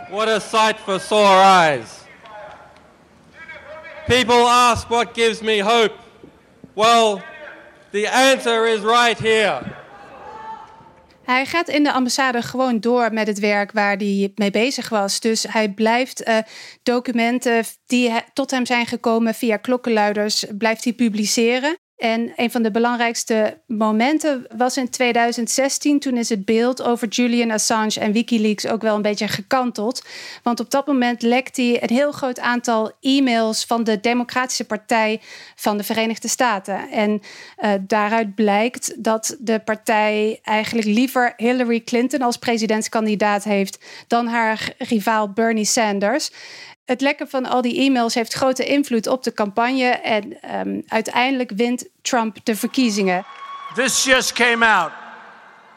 What 0.10 0.28
a 0.28 0.40
sight 0.40 0.80
for 0.84 1.00
sore 1.00 1.42
eyes. 1.42 1.90
People 4.08 4.48
ask 4.48 4.88
what 4.88 5.08
gives 5.14 5.42
me 5.42 5.64
hope. 5.64 5.94
Well, 6.74 7.24
the 7.92 8.08
answer 8.08 8.68
is 8.68 8.82
right 8.82 9.18
here. 9.18 9.75
Hij 11.26 11.46
gaat 11.46 11.68
in 11.68 11.84
de 11.84 11.92
ambassade 11.92 12.42
gewoon 12.42 12.80
door 12.80 13.14
met 13.14 13.28
het 13.28 13.40
werk 13.40 13.72
waar 13.72 13.98
hij 13.98 14.32
mee 14.36 14.52
bezig 14.52 14.90
was. 14.90 15.20
Dus 15.20 15.44
hij 15.44 15.70
blijft 15.70 16.28
uh, 16.28 16.38
documenten 16.84 17.64
die 17.86 18.12
tot 18.34 18.52
hem 18.52 18.66
zijn 18.66 18.86
gekomen 18.86 19.34
via 19.34 19.58
klokkenluiders, 19.58 20.46
blijft 20.58 20.84
hij 20.84 20.94
publiceren. 20.94 21.78
En 21.98 22.34
een 22.36 22.52
van 22.52 22.64
de 22.64 22.72
belangrijkste 22.72 23.62
momenten 23.68 24.46
was 24.58 24.78
in 24.78 24.90
2016. 24.90 26.00
Toen 26.00 26.18
is 26.18 26.30
het 26.30 26.46
beeld 26.46 26.82
over 26.84 27.08
Julian 27.08 27.52
Assange 27.52 28.00
en 28.00 28.12
Wikileaks 28.12 28.68
ook 28.68 28.82
wel 28.82 28.96
een 28.96 29.02
beetje 29.02 29.28
gekanteld. 29.28 30.06
Want 30.44 30.60
op 30.60 30.72
dat 30.72 30.88
moment 30.88 31.22
lekte 31.22 31.62
hij 31.62 31.84
een 31.84 31.96
heel 31.96 32.12
groot 32.12 32.40
aantal 32.40 32.92
e-mails 33.02 33.66
van 33.66 33.84
de 33.84 34.00
Democratische 34.00 34.66
Partij 34.66 35.22
van 35.56 35.78
de 35.78 35.84
Verenigde 35.84 36.28
Staten. 36.28 36.90
En 36.90 37.22
uh, 37.60 37.72
daaruit 37.82 38.36
blijkt 38.36 39.04
dat 39.04 39.38
de 39.40 39.60
partij 39.60 40.40
eigenlijk 40.44 40.88
liever 40.88 41.34
Hillary 41.38 41.82
Clinton 41.82 42.22
als 42.22 42.38
presidentskandidaat 42.38 43.44
heeft 43.44 43.86
dan 44.08 44.28
haar 44.28 44.74
rivaal 44.78 45.30
Bernie 45.30 45.66
Sanders 45.66 46.32
het 46.86 47.02
lekken 47.02 47.30
van 47.30 47.46
al 47.46 47.62
die 47.62 47.80
e-mails 47.82 48.14
heeft 48.14 48.34
grote 48.34 48.66
invloed 48.66 49.08
op 49.08 49.24
de 49.24 49.34
campagne. 49.34 49.90
En 49.90 50.38
um, 50.68 50.84
uiteindelijk 50.88 51.52
wint 51.56 51.86
Trump 52.02 52.38
de 52.44 52.56
verkiezingen. 52.56 53.26
This 53.76 54.04
just 54.04 54.34
came 54.34 54.66
out. 54.66 54.92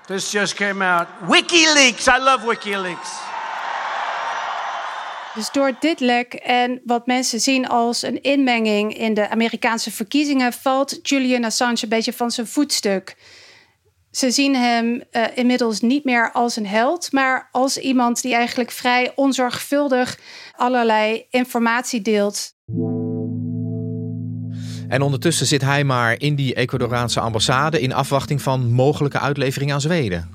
This 0.07 0.31
just 0.31 0.55
came 0.55 0.85
out. 0.85 1.07
WikiLeaks. 1.27 2.07
I 2.07 2.19
love 2.19 2.47
WikiLeaks. 2.47 3.11
Dus 5.35 5.51
door 5.51 5.73
dit 5.81 6.01
lek 6.01 6.35
en 6.35 6.81
wat 6.85 7.07
mensen 7.07 7.41
zien 7.41 7.69
als 7.69 8.03
een 8.03 8.23
inmenging 8.23 8.97
in 8.97 9.15
de 9.15 9.29
Amerikaanse 9.29 9.91
verkiezingen, 9.91 10.53
valt 10.53 10.99
Julian 11.03 11.45
Assange 11.45 11.79
een 11.81 11.89
beetje 11.89 12.13
van 12.13 12.31
zijn 12.31 12.47
voetstuk. 12.47 13.17
Ze 14.19 14.31
zien 14.31 14.55
hem 14.55 15.03
uh, 15.13 15.25
inmiddels 15.35 15.81
niet 15.81 16.05
meer 16.05 16.33
als 16.33 16.57
een 16.57 16.67
held, 16.67 17.13
maar 17.13 17.49
als 17.53 17.79
iemand 17.79 18.23
die 18.23 18.35
eigenlijk 18.35 18.71
vrij 18.71 19.13
onzorgvuldig 19.15 20.19
allerlei 20.57 21.27
informatie 21.31 22.03
deelt. 22.03 22.53
En 24.89 25.03
ondertussen 25.03 25.47
zit 25.47 25.63
hij 25.63 25.85
maar 25.85 26.21
in 26.21 26.35
die 26.35 26.55
Ecuadoraanse 26.55 27.21
ambassade 27.21 27.81
in 27.81 27.93
afwachting 27.93 28.43
van 28.43 28.73
mogelijke 28.73 29.19
uitlevering 29.19 29.73
aan 29.73 29.81
Zweden. 29.81 30.31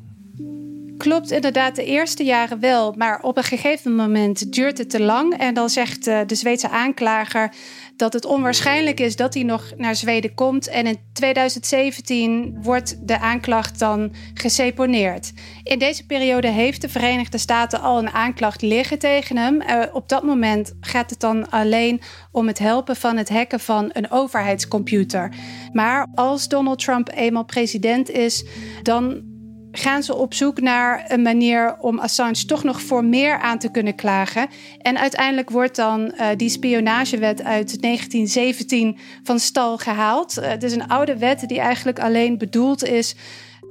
Klopt 0.98 1.32
inderdaad, 1.32 1.76
de 1.76 1.86
eerste 1.86 2.24
jaren 2.24 2.60
wel. 2.60 2.94
Maar 2.98 3.22
op 3.22 3.38
een 3.38 3.44
gegeven 3.44 3.96
moment 3.96 4.54
duurt 4.54 4.78
het 4.78 4.90
te 4.90 5.02
lang. 5.02 5.38
En 5.38 5.54
dan 5.54 5.70
zegt 5.70 6.08
uh, 6.08 6.20
de 6.28 6.36
Zweedse 6.36 6.70
aanklager 6.70 7.54
dat 8.04 8.14
het 8.14 8.26
onwaarschijnlijk 8.26 9.00
is 9.00 9.16
dat 9.16 9.34
hij 9.34 9.44
nog 9.44 9.72
naar 9.78 9.96
Zweden 9.96 10.34
komt. 10.34 10.68
En 10.68 10.86
in 10.86 10.98
2017 11.14 12.58
wordt 12.62 13.08
de 13.08 13.20
aanklacht 13.20 13.80
dan 13.80 14.12
geseponeerd. 14.34 15.34
In 15.64 15.80
deze 15.80 16.06
periode 16.06 16.48
heeft 16.48 16.82
de 16.82 16.90
Verenigde 16.90 17.38
Staten 17.38 17.82
al 17.82 17.98
een 17.98 18.10
aanklacht 18.10 18.62
liggen 18.62 19.00
tegen 19.00 19.38
hem. 19.38 19.62
Uh, 19.62 19.84
op 19.94 20.10
dat 20.10 20.24
moment 20.24 20.74
gaat 20.80 21.10
het 21.10 21.20
dan 21.20 21.50
alleen 21.50 22.02
om 22.32 22.48
het 22.48 22.60
helpen 22.60 22.96
van 22.96 23.18
het 23.18 23.30
hacken 23.30 23.60
van 23.60 23.90
een 23.94 24.12
overheidscomputer. 24.12 25.34
Maar 25.74 26.08
als 26.16 26.48
Donald 26.48 26.80
Trump 26.80 27.10
eenmaal 27.14 27.46
president 27.46 28.10
is, 28.10 28.46
dan 28.82 29.33
gaan 29.76 30.04
ze 30.04 30.16
op 30.16 30.34
zoek 30.34 30.62
naar 30.62 31.06
een 31.08 31.22
manier 31.22 31.76
om 31.80 32.00
Assange 32.00 32.46
toch 32.46 32.64
nog 32.64 32.82
voor 32.82 33.06
meer 33.06 33.40
aan 33.40 33.60
te 33.60 33.72
kunnen 33.72 33.96
klagen. 33.96 34.48
En 34.82 35.00
uiteindelijk 35.00 35.50
wordt 35.50 35.76
dan 35.76 36.02
uh, 36.02 36.28
die 36.38 36.50
spionagewet 36.50 37.44
uit 37.44 37.82
1917 37.82 38.98
van 39.24 39.40
stal 39.40 39.78
gehaald. 39.78 40.38
Uh, 40.38 40.48
het 40.48 40.64
is 40.64 40.74
een 40.74 40.88
oude 40.88 41.18
wet 41.18 41.48
die 41.48 41.60
eigenlijk 41.60 42.00
alleen 42.00 42.38
bedoeld 42.38 42.84
is 42.84 43.16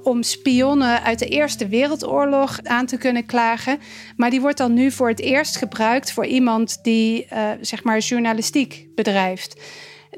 om 0.02 0.23
spionnen 0.23 1.02
uit 1.02 1.18
de 1.18 1.28
Eerste 1.28 1.68
Wereldoorlog 1.68 2.59
aan 2.62 2.87
te 2.87 2.97
kunnen 2.97 3.26
klagen. 3.26 3.78
Maar 4.16 4.30
die 4.30 4.40
wordt 4.40 4.59
dan 4.59 4.75
nu 4.75 4.90
voor 4.90 5.09
het 5.09 5.21
eerst 5.21 5.56
gebruikt 5.56 6.12
voor 6.12 6.26
iemand 6.26 6.78
die 6.82 7.26
uh, 7.32 7.50
zeg 7.61 7.85
maar 7.85 7.99
journalistiek 7.99 8.87
bedrijft. 8.94 9.61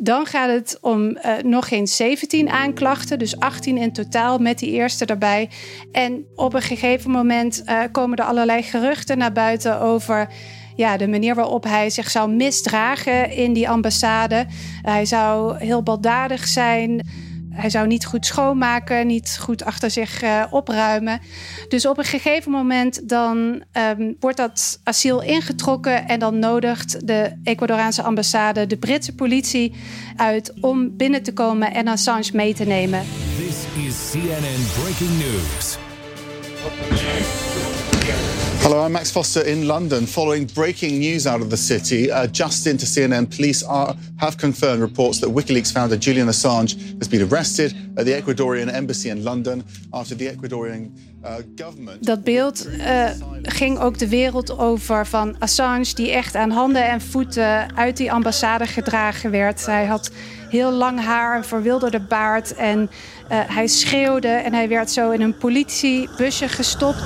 Dan 0.00 0.26
gaat 0.26 0.50
het 0.50 0.78
om 0.80 1.08
uh, 1.08 1.32
nog 1.44 1.70
eens 1.70 1.96
17 1.96 2.48
aanklachten, 2.48 3.18
dus 3.18 3.38
18 3.38 3.76
in 3.76 3.92
totaal 3.92 4.38
met 4.38 4.58
die 4.58 4.70
eerste 4.70 5.04
erbij. 5.04 5.50
En 5.92 6.26
op 6.34 6.54
een 6.54 6.62
gegeven 6.62 7.10
moment 7.10 7.62
uh, 7.66 7.80
komen 7.92 8.18
er 8.18 8.24
allerlei 8.24 8.62
geruchten 8.62 9.18
naar 9.18 9.32
buiten 9.32 9.80
over 9.80 10.28
ja, 10.76 10.96
de 10.96 11.08
manier 11.08 11.34
waarop 11.34 11.64
hij 11.64 11.90
zich 11.90 12.10
zou 12.10 12.30
misdragen 12.30 13.30
in 13.30 13.52
die 13.52 13.68
ambassade. 13.68 14.46
Hij 14.82 15.04
zou 15.04 15.56
heel 15.58 15.82
baldadig 15.82 16.46
zijn. 16.46 17.06
Hij 17.54 17.70
zou 17.70 17.86
niet 17.86 18.06
goed 18.06 18.26
schoonmaken, 18.26 19.06
niet 19.06 19.38
goed 19.40 19.64
achter 19.64 19.90
zich 19.90 20.22
uh, 20.22 20.44
opruimen. 20.50 21.20
Dus 21.68 21.86
op 21.86 21.98
een 21.98 22.04
gegeven 22.04 22.50
moment 22.50 23.08
dan 23.08 23.62
um, 23.98 24.16
wordt 24.20 24.36
dat 24.36 24.80
asiel 24.84 25.22
ingetrokken 25.22 26.08
en 26.08 26.18
dan 26.18 26.38
nodigt 26.38 27.06
de 27.06 27.32
Ecuadoraanse 27.44 28.02
ambassade 28.02 28.66
de 28.66 28.76
Britse 28.76 29.14
politie 29.14 29.74
uit 30.16 30.52
om 30.60 30.96
binnen 30.96 31.22
te 31.22 31.32
komen 31.32 31.74
en 31.74 31.88
Assange 31.88 32.30
mee 32.32 32.54
te 32.54 32.64
nemen. 32.64 33.02
This 33.36 33.86
is 33.86 34.10
CNN 34.10 34.82
Breaking 34.82 35.18
News. 35.18 35.76
Hello, 38.64 38.80
I'm 38.80 38.92
Max 38.92 39.10
Foster 39.10 39.42
in 39.42 39.68
London. 39.68 40.06
Following 40.06 40.46
breaking 40.46 40.98
news 40.98 41.26
out 41.26 41.42
of 41.42 41.50
the 41.50 41.56
city, 41.56 42.10
uh, 42.10 42.26
just 42.26 42.66
into 42.66 42.86
CNN, 42.86 43.28
police 43.28 43.62
are, 43.62 43.94
have 44.16 44.38
confirmed 44.38 44.80
reports 44.80 45.18
that 45.18 45.28
WikiLeaks 45.28 45.70
founder 45.70 45.98
Julian 45.98 46.28
Assange 46.28 46.74
has 46.98 47.06
been 47.06 47.20
arrested 47.28 47.74
at 47.98 48.06
the 48.06 48.12
Ecuadorian 48.12 48.72
embassy 48.72 49.10
in 49.10 49.22
London 49.22 49.62
after 49.92 50.16
the 50.16 50.28
Ecuadorian 50.28 50.96
uh, 51.24 51.34
government. 51.56 52.04
Dat 52.04 52.24
beeld 52.24 52.68
uh, 52.68 53.10
ging 53.42 53.78
ook 53.78 53.98
de 53.98 54.08
wereld 54.08 54.58
over 54.58 55.06
van 55.06 55.36
Assange, 55.38 55.94
die 55.94 56.10
echt 56.10 56.34
aan 56.34 56.50
handen 56.50 56.88
en 56.88 57.00
voeten 57.00 57.76
uit 57.76 57.96
die 57.96 58.12
ambassade 58.12 58.66
gedragen 58.66 59.30
werd. 59.30 59.66
Hij 59.66 59.86
had 59.86 60.10
heel 60.48 60.70
lang 60.70 61.00
haar, 61.00 61.36
een 61.36 61.44
verwilderde 61.44 62.00
baard 62.00 62.54
en 62.54 62.80
uh, 62.80 62.88
hij 63.28 63.66
schreeuwde 63.66 64.28
en 64.28 64.54
hij 64.54 64.68
werd 64.68 64.90
zo 64.90 65.10
in 65.10 65.20
een 65.20 65.36
politiebusje 65.36 66.48
gestopt 66.48 67.02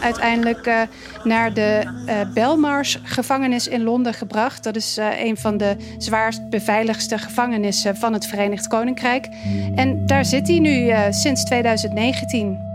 uiteindelijk 0.00 0.66
uh, 0.66 0.80
naar 1.24 1.54
de 1.54 1.82
uh, 2.06 2.14
Belmarsh 2.34 2.96
gevangenis 3.02 3.68
in 3.68 3.82
Londen 3.82 4.14
gebracht. 4.14 4.64
Dat 4.64 4.76
is 4.76 4.98
uh, 4.98 5.24
een 5.24 5.36
van 5.36 5.56
de 5.56 5.76
zwaarst 5.98 6.48
beveiligste 6.48 7.18
gevangenissen 7.18 7.96
van 7.96 8.12
het 8.12 8.26
Verenigd 8.26 8.66
Koninkrijk. 8.66 9.28
En 9.74 10.06
daar 10.06 10.24
zit 10.24 10.48
hij 10.48 10.58
nu 10.58 10.92
sinds 11.10 11.44
2019. 11.44 12.71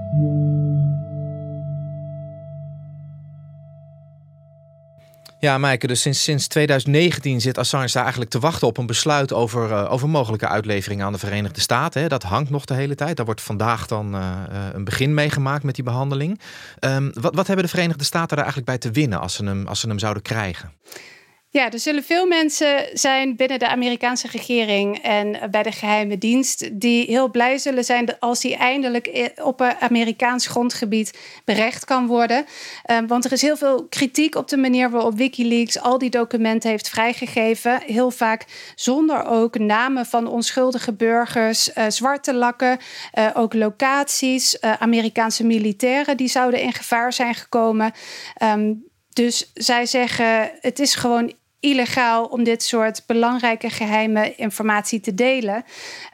Ja, 5.40 5.58
Maaike, 5.58 5.88
dus 5.88 6.02
sinds, 6.02 6.24
sinds 6.24 6.48
2019 6.48 7.42
zit 7.42 7.58
Assange 7.58 7.90
daar 7.92 8.02
eigenlijk 8.02 8.32
te 8.32 8.40
wachten 8.40 8.68
op 8.68 8.78
een 8.78 8.86
besluit 8.86 9.34
over, 9.34 9.70
uh, 9.70 9.92
over 9.92 10.10
mogelijke 10.10 10.48
uitlevering 10.48 11.02
aan 11.02 11.12
de 11.12 11.18
Verenigde 11.18 11.62
Staten. 11.62 12.02
Hè. 12.02 12.08
Dat 12.08 12.24
hangt 12.24 12.50
nog 12.50 12.66
de 12.66 12.74
hele 12.74 12.96
tijd. 12.96 13.18
Daar 13.18 13.26
wordt 13.26 13.42
vandaag 13.42 13.88
dan 13.88 14.16
uh, 14.16 14.42
een 14.74 14.84
begin 14.84 15.14
meegemaakt 15.14 15.64
met 15.64 15.76
die 15.76 15.84
behandeling. 15.84 16.40
Um, 16.80 17.12
wat, 17.14 17.36
wat 17.36 17.48
hebben 17.48 17.66
de 17.66 17.72
Verenigde 17.72 18.04
Staten 18.04 18.36
daar 18.36 18.46
eigenlijk 18.46 18.66
bij 18.66 18.78
te 18.78 18.92
winnen 18.92 19.20
als 19.20 19.34
ze 19.34 19.46
hem, 19.46 19.68
als 19.68 19.80
ze 19.80 19.88
hem 19.88 20.00
zouden 20.00 20.24
krijgen? 20.24 20.72
Ja, 21.58 21.72
er 21.72 21.80
zullen 21.80 22.04
veel 22.04 22.28
mensen 22.28 22.90
zijn 22.94 23.36
binnen 23.36 23.60
de 23.60 23.68
Amerikaanse 23.68 24.28
regering 24.28 24.98
en 24.98 25.50
bij 25.52 25.64
de 25.64 25.72
geheime 25.72 26.18
dienst 26.18 26.70
die 26.80 27.06
heel 27.06 27.30
blij 27.30 27.58
zullen 27.58 27.84
zijn 27.86 28.20
als 28.20 28.44
hij 28.44 28.56
eindelijk 28.56 29.32
op 29.44 29.60
een 29.60 29.76
Amerikaans 29.80 30.48
grondgebied 30.48 31.18
berecht 31.46 31.86
kan 31.86 32.08
worden. 32.08 32.46
Um, 32.92 33.08
want 33.08 33.26
er 33.26 33.32
is 33.32 33.42
heel 33.42 33.58
veel 33.58 33.86
kritiek 33.90 34.36
op 34.36 34.48
de 34.48 34.58
manier 34.58 34.90
waarop 34.90 35.18
Wikileaks 35.18 35.80
al 35.80 35.98
die 35.98 36.10
documenten 36.10 36.70
heeft 36.70 36.90
vrijgegeven. 36.90 37.82
Heel 37.82 38.12
vaak 38.12 38.46
zonder 38.76 39.26
ook 39.26 39.60
namen 39.60 40.06
van 40.06 40.28
onschuldige 40.28 40.94
burgers, 40.94 41.70
uh, 41.76 41.86
zwarte 41.88 42.34
lakken, 42.34 42.78
uh, 43.14 43.30
ook 43.34 43.54
locaties, 43.54 44.58
uh, 44.62 44.74
Amerikaanse 44.74 45.46
militairen 45.46 46.18
die 46.18 46.28
zouden 46.28 46.62
in 46.62 46.74
gevaar 46.74 47.14
zijn 47.14 47.36
gekomen. 47.36 47.92
Um, 48.44 48.86
dus 49.14 49.52
zij 49.54 49.86
zeggen: 49.86 50.52
het 50.62 50.80
is 50.80 50.96
gewoon 50.96 51.34
illegaal 51.60 52.26
om 52.26 52.44
dit 52.44 52.64
soort 52.64 53.04
belangrijke 53.06 53.70
geheime 53.70 54.36
informatie 54.36 55.00
te 55.00 55.14
delen. 55.14 55.64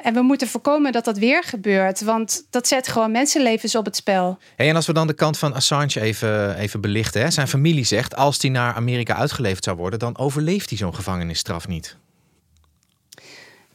En 0.02 0.14
we 0.14 0.22
moeten 0.22 0.48
voorkomen 0.48 0.92
dat 0.92 1.06
dat 1.06 1.18
weer 1.18 1.44
gebeurt, 1.44 2.02
want 2.02 2.46
dat 2.50 2.68
zet 2.68 2.88
gewoon 2.88 3.12
mensenlevens 3.12 3.76
op 3.76 3.86
het 3.86 3.96
spel. 3.96 4.38
En 4.56 4.76
als 4.76 4.88
we 4.88 4.94
dan 4.94 5.08
de 5.08 5.14
kant 5.14 5.38
van 5.38 5.54
Assange 5.54 6.02
even, 6.02 6.56
even 6.56 6.82
belichten. 6.82 7.22
Hè? 7.22 7.32
Zijn 7.32 7.48
familie 7.48 7.86
zegt, 7.86 8.16
als 8.16 8.42
hij 8.42 8.50
naar 8.50 8.74
Amerika 8.74 9.16
uitgeleverd 9.16 9.64
zou 9.64 9.78
worden, 9.78 10.00
dan 10.00 10.18
overleeft 10.18 10.70
hij 10.70 10.78
zo'n 10.78 10.96
gevangenisstraf 10.96 11.68
niet. 11.68 11.98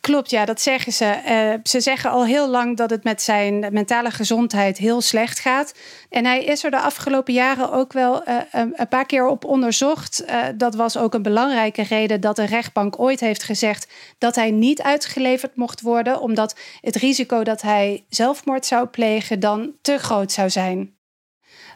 Klopt, 0.00 0.30
ja, 0.30 0.44
dat 0.44 0.60
zeggen 0.60 0.92
ze. 0.92 1.20
Uh, 1.28 1.60
ze 1.62 1.80
zeggen 1.80 2.10
al 2.10 2.24
heel 2.26 2.48
lang 2.48 2.76
dat 2.76 2.90
het 2.90 3.04
met 3.04 3.22
zijn 3.22 3.66
mentale 3.72 4.10
gezondheid 4.10 4.78
heel 4.78 5.00
slecht 5.00 5.38
gaat. 5.38 5.74
En 6.08 6.24
hij 6.24 6.44
is 6.44 6.64
er 6.64 6.70
de 6.70 6.80
afgelopen 6.80 7.34
jaren 7.34 7.72
ook 7.72 7.92
wel 7.92 8.28
uh, 8.28 8.36
een 8.52 8.88
paar 8.88 9.06
keer 9.06 9.26
op 9.26 9.44
onderzocht. 9.44 10.24
Uh, 10.26 10.44
dat 10.56 10.74
was 10.74 10.96
ook 10.96 11.14
een 11.14 11.22
belangrijke 11.22 11.82
reden 11.82 12.20
dat 12.20 12.36
de 12.36 12.44
rechtbank 12.44 12.98
ooit 12.98 13.20
heeft 13.20 13.42
gezegd 13.42 13.92
dat 14.18 14.34
hij 14.34 14.50
niet 14.50 14.82
uitgeleverd 14.82 15.56
mocht 15.56 15.80
worden, 15.80 16.20
omdat 16.20 16.56
het 16.80 16.96
risico 16.96 17.44
dat 17.44 17.62
hij 17.62 18.04
zelfmoord 18.08 18.66
zou 18.66 18.86
plegen 18.86 19.40
dan 19.40 19.72
te 19.82 19.98
groot 19.98 20.32
zou 20.32 20.50
zijn. 20.50 20.97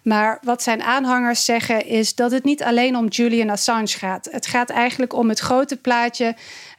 Maar 0.02 0.38
wat 0.42 0.62
zijn 0.62 0.82
aanhangers 0.82 1.44
zeggen 1.44 1.86
is 1.86 2.14
dat 2.14 2.30
het 2.30 2.44
niet 2.44 2.62
alleen 2.62 2.96
om 2.96 3.08
Julian 3.08 3.50
Assange 3.50 3.86
gaat. 3.86 4.28
Het 4.30 4.46
gaat 4.46 4.70
eigenlijk 4.70 5.12
om 5.12 5.28
het 5.28 5.38
grote 5.38 5.76
plaatje 5.76 6.34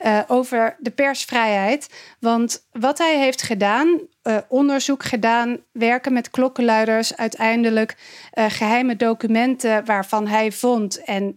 uh, 0.05 0.19
over 0.27 0.75
de 0.79 0.91
persvrijheid. 0.91 1.89
Want 2.19 2.63
wat 2.71 2.97
hij 2.97 3.19
heeft 3.19 3.41
gedaan, 3.41 3.99
uh, 4.23 4.37
onderzoek 4.47 5.03
gedaan, 5.03 5.57
werken 5.71 6.13
met 6.13 6.29
klokkenluiders, 6.29 7.17
uiteindelijk 7.17 7.95
uh, 8.33 8.45
geheime 8.47 8.95
documenten 8.95 9.85
waarvan 9.85 10.27
hij 10.27 10.51
vond 10.51 11.03
en 11.03 11.35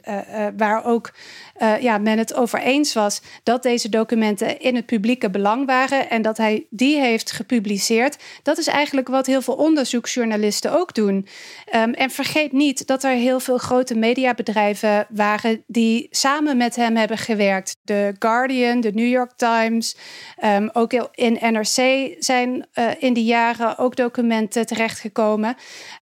waar 0.56 0.84
ook 0.84 1.12
uh, 1.58 1.80
ja, 1.80 1.98
men 1.98 2.18
het 2.18 2.34
over 2.34 2.60
eens 2.60 2.92
was 2.92 3.20
dat 3.42 3.62
deze 3.62 3.88
documenten 3.88 4.60
in 4.60 4.74
het 4.74 4.86
publieke 4.86 5.30
belang 5.30 5.66
waren 5.66 6.10
en 6.10 6.22
dat 6.22 6.36
hij 6.36 6.66
die 6.70 7.00
heeft 7.00 7.32
gepubliceerd. 7.32 8.16
Dat 8.42 8.58
is 8.58 8.66
eigenlijk 8.66 9.08
wat 9.08 9.26
heel 9.26 9.42
veel 9.42 9.54
onderzoeksjournalisten 9.54 10.78
ook 10.78 10.94
doen. 10.94 11.26
Um, 11.74 11.92
en 11.92 12.10
vergeet 12.10 12.52
niet 12.52 12.86
dat 12.86 13.04
er 13.04 13.10
heel 13.10 13.40
veel 13.40 13.58
grote 13.58 13.94
mediabedrijven 13.94 15.06
waren 15.08 15.62
die 15.66 16.06
samen 16.10 16.56
met 16.56 16.76
hem 16.76 16.96
hebben 16.96 17.18
gewerkt. 17.18 17.76
De 17.82 18.14
Guardian, 18.18 18.80
de 18.80 18.92
New 18.92 19.08
York 19.08 19.32
Times, 19.36 19.96
um, 20.44 20.70
ook 20.72 20.92
in 21.14 21.38
NRC 21.40 22.14
zijn 22.18 22.66
uh, 22.74 22.90
in 22.98 23.12
die 23.12 23.24
jaren 23.24 23.78
ook 23.78 23.96
documenten 23.96 24.66
terechtgekomen. 24.66 25.56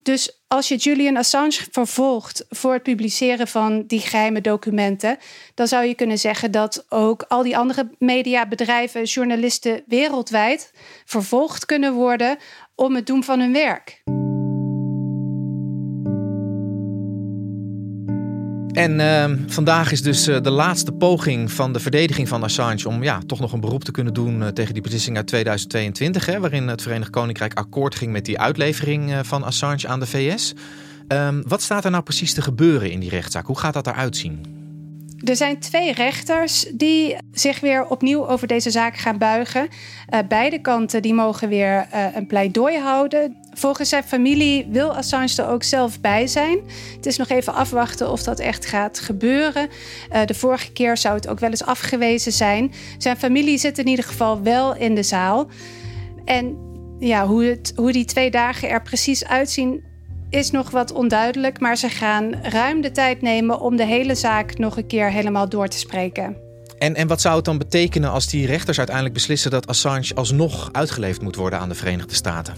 Dus 0.01 0.41
als 0.47 0.67
je 0.67 0.75
Julian 0.75 1.17
Assange 1.17 1.65
vervolgt 1.71 2.45
voor 2.49 2.73
het 2.73 2.83
publiceren 2.83 3.47
van 3.47 3.83
die 3.87 3.99
geheime 3.99 4.41
documenten, 4.41 5.17
dan 5.53 5.67
zou 5.67 5.85
je 5.85 5.95
kunnen 5.95 6.17
zeggen 6.17 6.51
dat 6.51 6.85
ook 6.89 7.25
al 7.27 7.43
die 7.43 7.57
andere 7.57 7.89
mediabedrijven, 7.97 9.03
journalisten 9.03 9.83
wereldwijd 9.87 10.71
vervolgd 11.05 11.65
kunnen 11.65 11.93
worden 11.93 12.37
om 12.75 12.95
het 12.95 13.05
doen 13.07 13.23
van 13.23 13.39
hun 13.39 13.53
werk. 13.53 14.01
En 18.81 18.99
uh, 18.99 19.37
vandaag 19.47 19.91
is 19.91 20.01
dus 20.01 20.27
uh, 20.27 20.41
de 20.41 20.49
laatste 20.49 20.91
poging 20.91 21.51
van 21.51 21.73
de 21.73 21.79
verdediging 21.79 22.27
van 22.27 22.43
Assange 22.43 22.87
om 22.87 23.03
ja, 23.03 23.19
toch 23.25 23.39
nog 23.39 23.53
een 23.53 23.59
beroep 23.59 23.83
te 23.83 23.91
kunnen 23.91 24.13
doen 24.13 24.41
uh, 24.41 24.47
tegen 24.47 24.73
die 24.73 24.81
beslissing 24.81 25.17
uit 25.17 25.27
2022, 25.27 26.25
hè, 26.25 26.39
waarin 26.39 26.67
het 26.67 26.81
Verenigd 26.81 27.09
Koninkrijk 27.09 27.53
akkoord 27.53 27.95
ging 27.95 28.11
met 28.11 28.25
die 28.25 28.39
uitlevering 28.39 29.09
uh, 29.09 29.19
van 29.23 29.43
Assange 29.43 29.87
aan 29.87 29.99
de 29.99 30.05
VS. 30.05 30.53
Um, 31.07 31.43
wat 31.47 31.61
staat 31.61 31.85
er 31.85 31.91
nou 31.91 32.03
precies 32.03 32.33
te 32.33 32.41
gebeuren 32.41 32.91
in 32.91 32.99
die 32.99 33.09
rechtszaak? 33.09 33.45
Hoe 33.45 33.57
gaat 33.57 33.73
dat 33.73 33.87
eruit 33.87 34.17
zien? 34.17 34.60
Er 35.23 35.35
zijn 35.35 35.59
twee 35.59 35.93
rechters 35.93 36.65
die 36.73 37.15
zich 37.31 37.59
weer 37.59 37.85
opnieuw 37.87 38.27
over 38.27 38.47
deze 38.47 38.71
zaak 38.71 38.97
gaan 38.97 39.17
buigen. 39.17 39.67
Uh, 40.13 40.19
beide 40.27 40.61
kanten 40.61 41.01
die 41.01 41.13
mogen 41.13 41.49
weer 41.49 41.87
uh, 41.93 42.05
een 42.15 42.27
pleidooi 42.27 42.77
houden. 42.77 43.37
Volgens 43.53 43.89
zijn 43.89 44.03
familie 44.03 44.67
wil 44.69 44.95
Assange 44.95 45.33
er 45.37 45.47
ook 45.47 45.63
zelf 45.63 45.99
bij 45.99 46.27
zijn. 46.27 46.59
Het 46.95 47.05
is 47.05 47.17
nog 47.17 47.29
even 47.29 47.53
afwachten 47.53 48.11
of 48.11 48.23
dat 48.23 48.39
echt 48.39 48.65
gaat 48.65 48.99
gebeuren. 48.99 49.69
Uh, 50.11 50.25
de 50.25 50.33
vorige 50.33 50.71
keer 50.71 50.97
zou 50.97 51.15
het 51.15 51.27
ook 51.27 51.39
wel 51.39 51.49
eens 51.49 51.65
afgewezen 51.65 52.31
zijn. 52.31 52.71
Zijn 52.97 53.17
familie 53.17 53.57
zit 53.57 53.77
in 53.77 53.87
ieder 53.87 54.05
geval 54.05 54.41
wel 54.41 54.75
in 54.75 54.95
de 54.95 55.03
zaal. 55.03 55.47
En 56.25 56.57
ja, 56.99 57.27
hoe, 57.27 57.43
het, 57.43 57.73
hoe 57.75 57.91
die 57.91 58.05
twee 58.05 58.31
dagen 58.31 58.69
er 58.69 58.81
precies 58.81 59.25
uitzien, 59.25 59.83
is 60.31 60.51
nog 60.51 60.69
wat 60.69 60.91
onduidelijk, 60.91 61.59
maar 61.59 61.77
ze 61.77 61.89
gaan 61.89 62.33
ruim 62.41 62.81
de 62.81 62.91
tijd 62.91 63.21
nemen 63.21 63.59
om 63.59 63.75
de 63.75 63.85
hele 63.85 64.15
zaak 64.15 64.57
nog 64.57 64.77
een 64.77 64.87
keer 64.87 65.11
helemaal 65.11 65.49
door 65.49 65.67
te 65.67 65.77
spreken. 65.77 66.37
En, 66.77 66.95
en 66.95 67.07
wat 67.07 67.21
zou 67.21 67.35
het 67.35 67.45
dan 67.45 67.57
betekenen 67.57 68.11
als 68.11 68.27
die 68.27 68.45
rechters 68.45 68.77
uiteindelijk 68.77 69.15
beslissen 69.15 69.51
dat 69.51 69.67
Assange 69.67 70.11
alsnog 70.15 70.69
uitgeleverd 70.71 71.21
moet 71.21 71.35
worden 71.35 71.59
aan 71.59 71.69
de 71.69 71.75
Verenigde 71.75 72.15
Staten? 72.15 72.53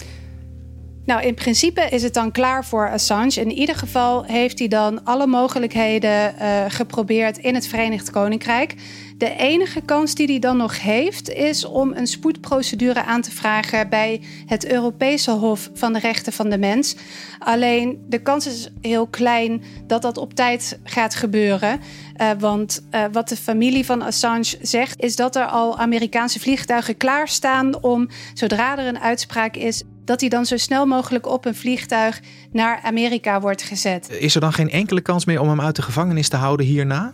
Nou, 1.06 1.22
in 1.22 1.34
principe 1.34 1.82
is 1.82 2.04
het 2.04 2.14
dan 2.14 2.32
klaar 2.32 2.66
voor 2.66 2.90
Assange. 2.90 3.40
In 3.40 3.52
ieder 3.52 3.76
geval 3.76 4.24
heeft 4.24 4.60
hij 4.60 4.68
dan 4.68 5.04
alle 5.04 5.28
mogelijkheden 5.28 6.36
uh, 6.42 6.66
geprobeerd 6.68 7.38
in 7.38 7.56
het 7.56 7.68
Verenigd 7.68 8.10
Koninkrijk. 8.10 8.76
De 9.18 9.36
enige 9.36 9.82
kans 9.82 10.16
die 10.16 10.28
hij 10.28 10.40
dan 10.40 10.58
nog 10.58 10.82
heeft, 10.82 11.30
is 11.30 11.66
om 11.66 11.94
een 11.94 12.08
spoedprocedure 12.08 13.04
aan 13.04 13.22
te 13.22 13.32
vragen 13.32 13.90
bij 13.90 14.22
het 14.46 14.72
Europese 14.72 15.32
Hof 15.32 15.70
van 15.74 15.94
de 15.94 16.00
Rechten 16.00 16.34
van 16.34 16.50
de 16.50 16.58
Mens. 16.58 16.96
Alleen 17.40 18.06
de 18.10 18.22
kans 18.22 18.48
is 18.48 18.70
heel 18.82 19.08
klein 19.08 19.64
dat 19.88 20.02
dat 20.02 20.18
op 20.18 20.34
tijd 20.34 20.80
gaat 20.84 21.16
gebeuren. 21.16 21.80
Uh, 22.22 22.30
want 22.40 22.84
uh, 22.92 23.04
wat 23.12 23.30
de 23.30 23.36
familie 23.36 23.86
van 23.86 24.02
Assange 24.02 24.58
zegt, 24.62 25.02
is 25.02 25.16
dat 25.16 25.36
er 25.36 25.46
al 25.46 25.78
Amerikaanse 25.78 26.40
vliegtuigen 26.40 26.98
klaarstaan 26.98 27.84
om, 27.84 28.10
zodra 28.34 28.78
er 28.78 28.88
een 28.88 29.00
uitspraak 29.00 29.56
is, 29.56 29.84
dat 30.06 30.20
hij 30.20 30.30
dan 30.30 30.46
zo 30.46 30.58
snel 30.58 30.86
mogelijk 30.86 31.28
op 31.28 31.46
een 31.46 31.56
vliegtuig 31.56 32.20
naar 32.52 32.80
Amerika 32.84 33.42
wordt 33.42 33.62
gezet. 33.62 34.10
Is 34.10 34.36
er 34.36 34.42
dan 34.42 34.54
geen 34.54 34.70
enkele 34.70 35.02
kans 35.02 35.26
meer 35.26 35.42
om 35.42 35.50
hem 35.50 35.62
uit 35.62 35.76
de 35.76 35.82
gevangenis 35.82 36.30
te 36.30 36.36
houden 36.36 36.66
hierna? 36.66 37.14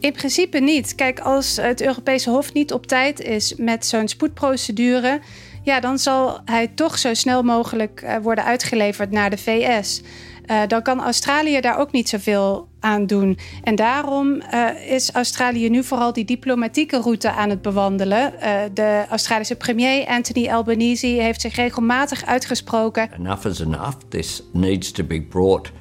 In 0.00 0.12
principe 0.12 0.58
niet. 0.58 0.94
Kijk, 0.94 1.20
als 1.20 1.56
het 1.56 1.82
Europese 1.82 2.30
Hof 2.30 2.52
niet 2.52 2.72
op 2.72 2.86
tijd 2.86 3.20
is 3.20 3.54
met 3.56 3.86
zo'n 3.86 4.08
spoedprocedure, 4.08 5.20
ja, 5.62 5.80
dan 5.80 5.98
zal 5.98 6.40
hij 6.44 6.68
toch 6.68 6.98
zo 6.98 7.14
snel 7.14 7.42
mogelijk 7.42 8.02
uh, 8.04 8.16
worden 8.22 8.44
uitgeleverd 8.44 9.10
naar 9.10 9.30
de 9.30 9.38
VS. 9.38 10.02
Uh, 10.46 10.60
dan 10.68 10.82
kan 10.82 11.00
Australië 11.00 11.60
daar 11.60 11.78
ook 11.78 11.92
niet 11.92 12.08
zoveel 12.08 12.68
aan 12.80 13.06
doen. 13.06 13.38
En 13.62 13.74
daarom 13.74 14.42
uh, 14.52 14.92
is 14.92 15.12
Australië 15.12 15.68
nu 15.68 15.84
vooral 15.84 16.12
die 16.12 16.24
diplomatieke 16.24 17.00
route 17.00 17.32
aan 17.32 17.50
het 17.50 17.62
bewandelen. 17.62 18.32
Uh, 18.32 18.60
de 18.74 19.04
Australische 19.10 19.56
premier 19.56 20.06
Anthony 20.06 20.48
Albanese 20.48 21.06
heeft 21.06 21.40
zich 21.40 21.54
regelmatig 21.54 22.24
uitgesproken. 22.24 23.10
Enough 23.18 23.46
is 23.46 23.60
enough. 23.60 23.96
This 24.08 24.42
needs 24.52 24.90
to 24.90 25.04
be 25.04 25.22
brought 25.22 25.72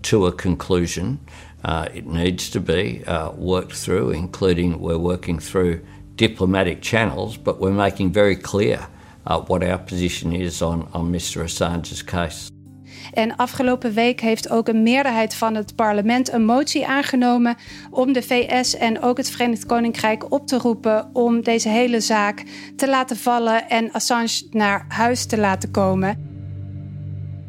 to 0.00 0.26
a 0.26 0.32
conclusion. 0.32 1.20
Uh, 1.68 1.82
it 1.92 2.06
needs 2.06 2.48
to 2.48 2.60
be 2.60 3.00
worked 3.38 3.82
through, 3.82 4.14
including 4.14 4.80
we're 4.80 5.00
working 5.00 5.42
through 5.42 5.80
diplomatic 6.14 6.80
channels, 6.80 7.42
but 7.42 7.58
we're 7.58 7.74
making 7.74 8.12
very 8.12 8.36
clear 8.36 8.78
what 9.46 9.62
our 9.62 9.78
position 9.78 10.32
is 10.32 10.62
on, 10.62 10.88
on 10.92 11.12
Mr. 11.12 11.42
Assange's 11.42 12.02
case. 12.02 12.50
En 13.12 13.36
afgelopen 13.36 13.92
week 13.92 14.20
heeft 14.20 14.50
ook 14.50 14.68
een 14.68 14.82
meerderheid 14.82 15.34
van 15.34 15.54
het 15.54 15.76
parlement 15.76 16.32
een 16.32 16.44
motie 16.44 16.86
aangenomen 16.86 17.56
om 17.90 18.12
de 18.12 18.22
VS 18.22 18.76
en 18.76 19.00
ook 19.00 19.16
het 19.16 19.30
Verenigd 19.30 19.66
Koninkrijk 19.66 20.32
op 20.32 20.46
te 20.46 20.58
roepen 20.58 21.10
om 21.12 21.42
deze 21.42 21.68
hele 21.68 22.00
zaak 22.00 22.44
te 22.76 22.88
laten 22.88 23.16
vallen 23.16 23.68
en 23.68 23.92
Assange 23.92 24.42
naar 24.50 24.84
huis 24.88 25.26
te 25.26 25.38
laten 25.38 25.70
komen. 25.70 26.31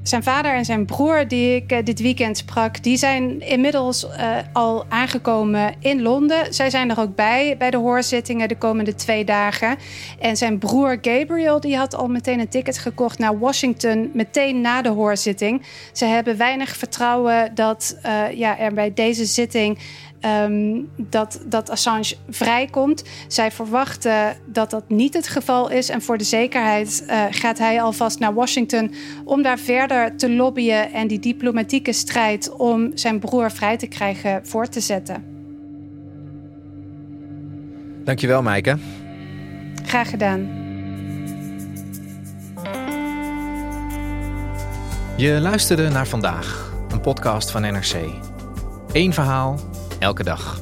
Zijn 0.04 0.24
vader 0.24 0.54
en 0.54 0.66
zijn 0.66 0.86
broer, 0.86 1.28
die 1.28 1.56
ik 1.56 1.72
eh, 1.72 1.84
dit 1.84 2.02
weekend 2.02 2.38
sprak, 2.38 2.84
die 2.84 2.98
zijn 2.98 3.42
inmiddels 3.42 4.04
uh, 4.06 4.38
al 4.54 4.86
aangekomen 4.90 5.74
in 5.80 6.02
Londen. 6.02 6.54
Zij 6.54 6.70
zijn 6.70 6.90
er 6.90 7.00
ook 7.00 7.16
bij, 7.16 7.56
bij 7.58 7.72
de 7.72 7.78
hoorzittingen 7.78 8.48
de 8.48 8.58
komende 8.58 8.96
twee 8.96 9.26
dagen. 9.26 9.78
En 10.20 10.38
zijn 10.38 10.58
broer 10.58 10.98
Gabriel, 11.02 11.60
die 11.60 11.78
had 11.78 11.96
al 11.96 12.08
meteen 12.08 12.40
een 12.40 12.50
ticket 12.50 12.78
gekocht 12.78 13.20
naar 13.20 13.40
Washington, 13.40 14.12
meteen 14.14 14.62
na 14.62 14.82
de 14.82 14.90
hoorzitting. 14.90 15.62
Ze 15.92 16.06
hebben 16.06 16.38
weinig 16.38 16.78
vertrouwen 16.78 17.56
dat 17.56 17.98
uh, 18.06 18.32
ja, 18.32 18.60
er 18.60 18.74
bij 18.74 18.94
deze 18.94 19.26
zitting 19.26 19.80
um, 20.26 20.90
dat, 20.96 21.42
dat 21.46 21.70
Assange 21.70 22.16
vrijkomt. 22.30 23.04
Zij 23.28 23.52
verwachten 23.52 24.36
dat 24.46 24.70
dat 24.70 24.90
niet 24.90 25.14
het 25.14 25.28
geval 25.28 25.70
is. 25.70 25.90
En 25.90 26.02
voor 26.02 26.18
de 26.18 26.24
zekerheid 26.24 27.04
uh, 27.08 27.24
gaat 27.30 27.58
hij 27.58 27.82
alvast 27.82 28.20
naar 28.20 28.34
Washington 28.34 28.94
om 29.26 29.42
daar 29.42 29.60
verder 29.60 30.18
te 30.18 30.32
lobbyen 30.32 30.92
en 30.92 31.08
die 31.08 31.20
diplomatieke 31.20 31.94
strijd 31.94 32.52
om 32.52 32.92
zijn 32.94 33.20
broer 33.20 33.52
vrij 33.52 33.78
te 33.78 33.88
krijgen 33.88 34.46
voor 34.46 34.68
te 34.68 34.80
zetten. 34.80 35.24
Dankjewel, 38.04 38.42
Maaike. 38.42 38.78
Graag 39.86 40.10
gedaan. 40.10 40.62
Je 45.18 45.40
luisterde 45.42 45.90
naar 45.90 46.08
vandaag, 46.08 46.74
een 46.92 47.02
podcast 47.02 47.52
van 47.52 47.62
NRC. 47.62 47.96
Eén 48.92 49.14
verhaal 49.14 49.60
elke 50.04 50.24
dag. 50.24 50.62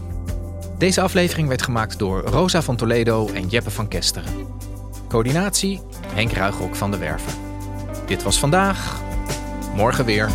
Deze 0.78 1.02
aflevering 1.02 1.48
werd 1.48 1.62
gemaakt 1.62 2.00
door 2.00 2.22
Rosa 2.22 2.62
van 2.62 2.76
Toledo 2.76 3.28
en 3.28 3.48
Jeppe 3.48 3.72
van 3.72 3.88
Kesteren. 3.88 4.34
Coördinatie 5.08 5.82
Henk 6.14 6.32
Ruigrok 6.32 6.76
van 6.76 6.92
de 6.92 6.98
Werven. 6.98 7.34
Dit 8.06 8.24
was 8.24 8.40
vandaag. 8.40 9.02
Morgen 9.76 10.06
weer. 10.06 10.30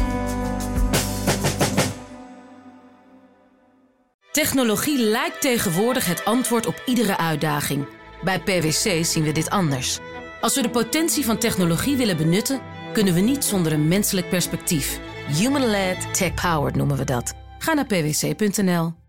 Technologie 4.32 4.98
lijkt 4.98 5.40
tegenwoordig 5.40 6.06
het 6.06 6.24
antwoord 6.24 6.66
op 6.66 6.82
iedere 6.86 7.18
uitdaging. 7.18 7.86
Bij 8.24 8.40
PwC 8.40 9.04
zien 9.04 9.22
we 9.22 9.32
dit 9.32 9.50
anders. 9.50 9.98
Als 10.40 10.54
we 10.54 10.62
de 10.62 10.70
potentie 10.70 11.24
van 11.24 11.38
technologie 11.38 11.96
willen 11.96 12.16
benutten, 12.16 12.60
kunnen 12.92 13.14
we 13.14 13.20
niet 13.20 13.44
zonder 13.44 13.72
een 13.72 13.88
menselijk 13.88 14.28
perspectief. 14.28 15.00
Human-led, 15.26 16.14
tech-powered 16.14 16.76
noemen 16.76 16.96
we 16.96 17.04
dat. 17.04 17.45
Ga 17.66 17.74
naar 17.74 17.86
pwc.nl. 17.86 19.05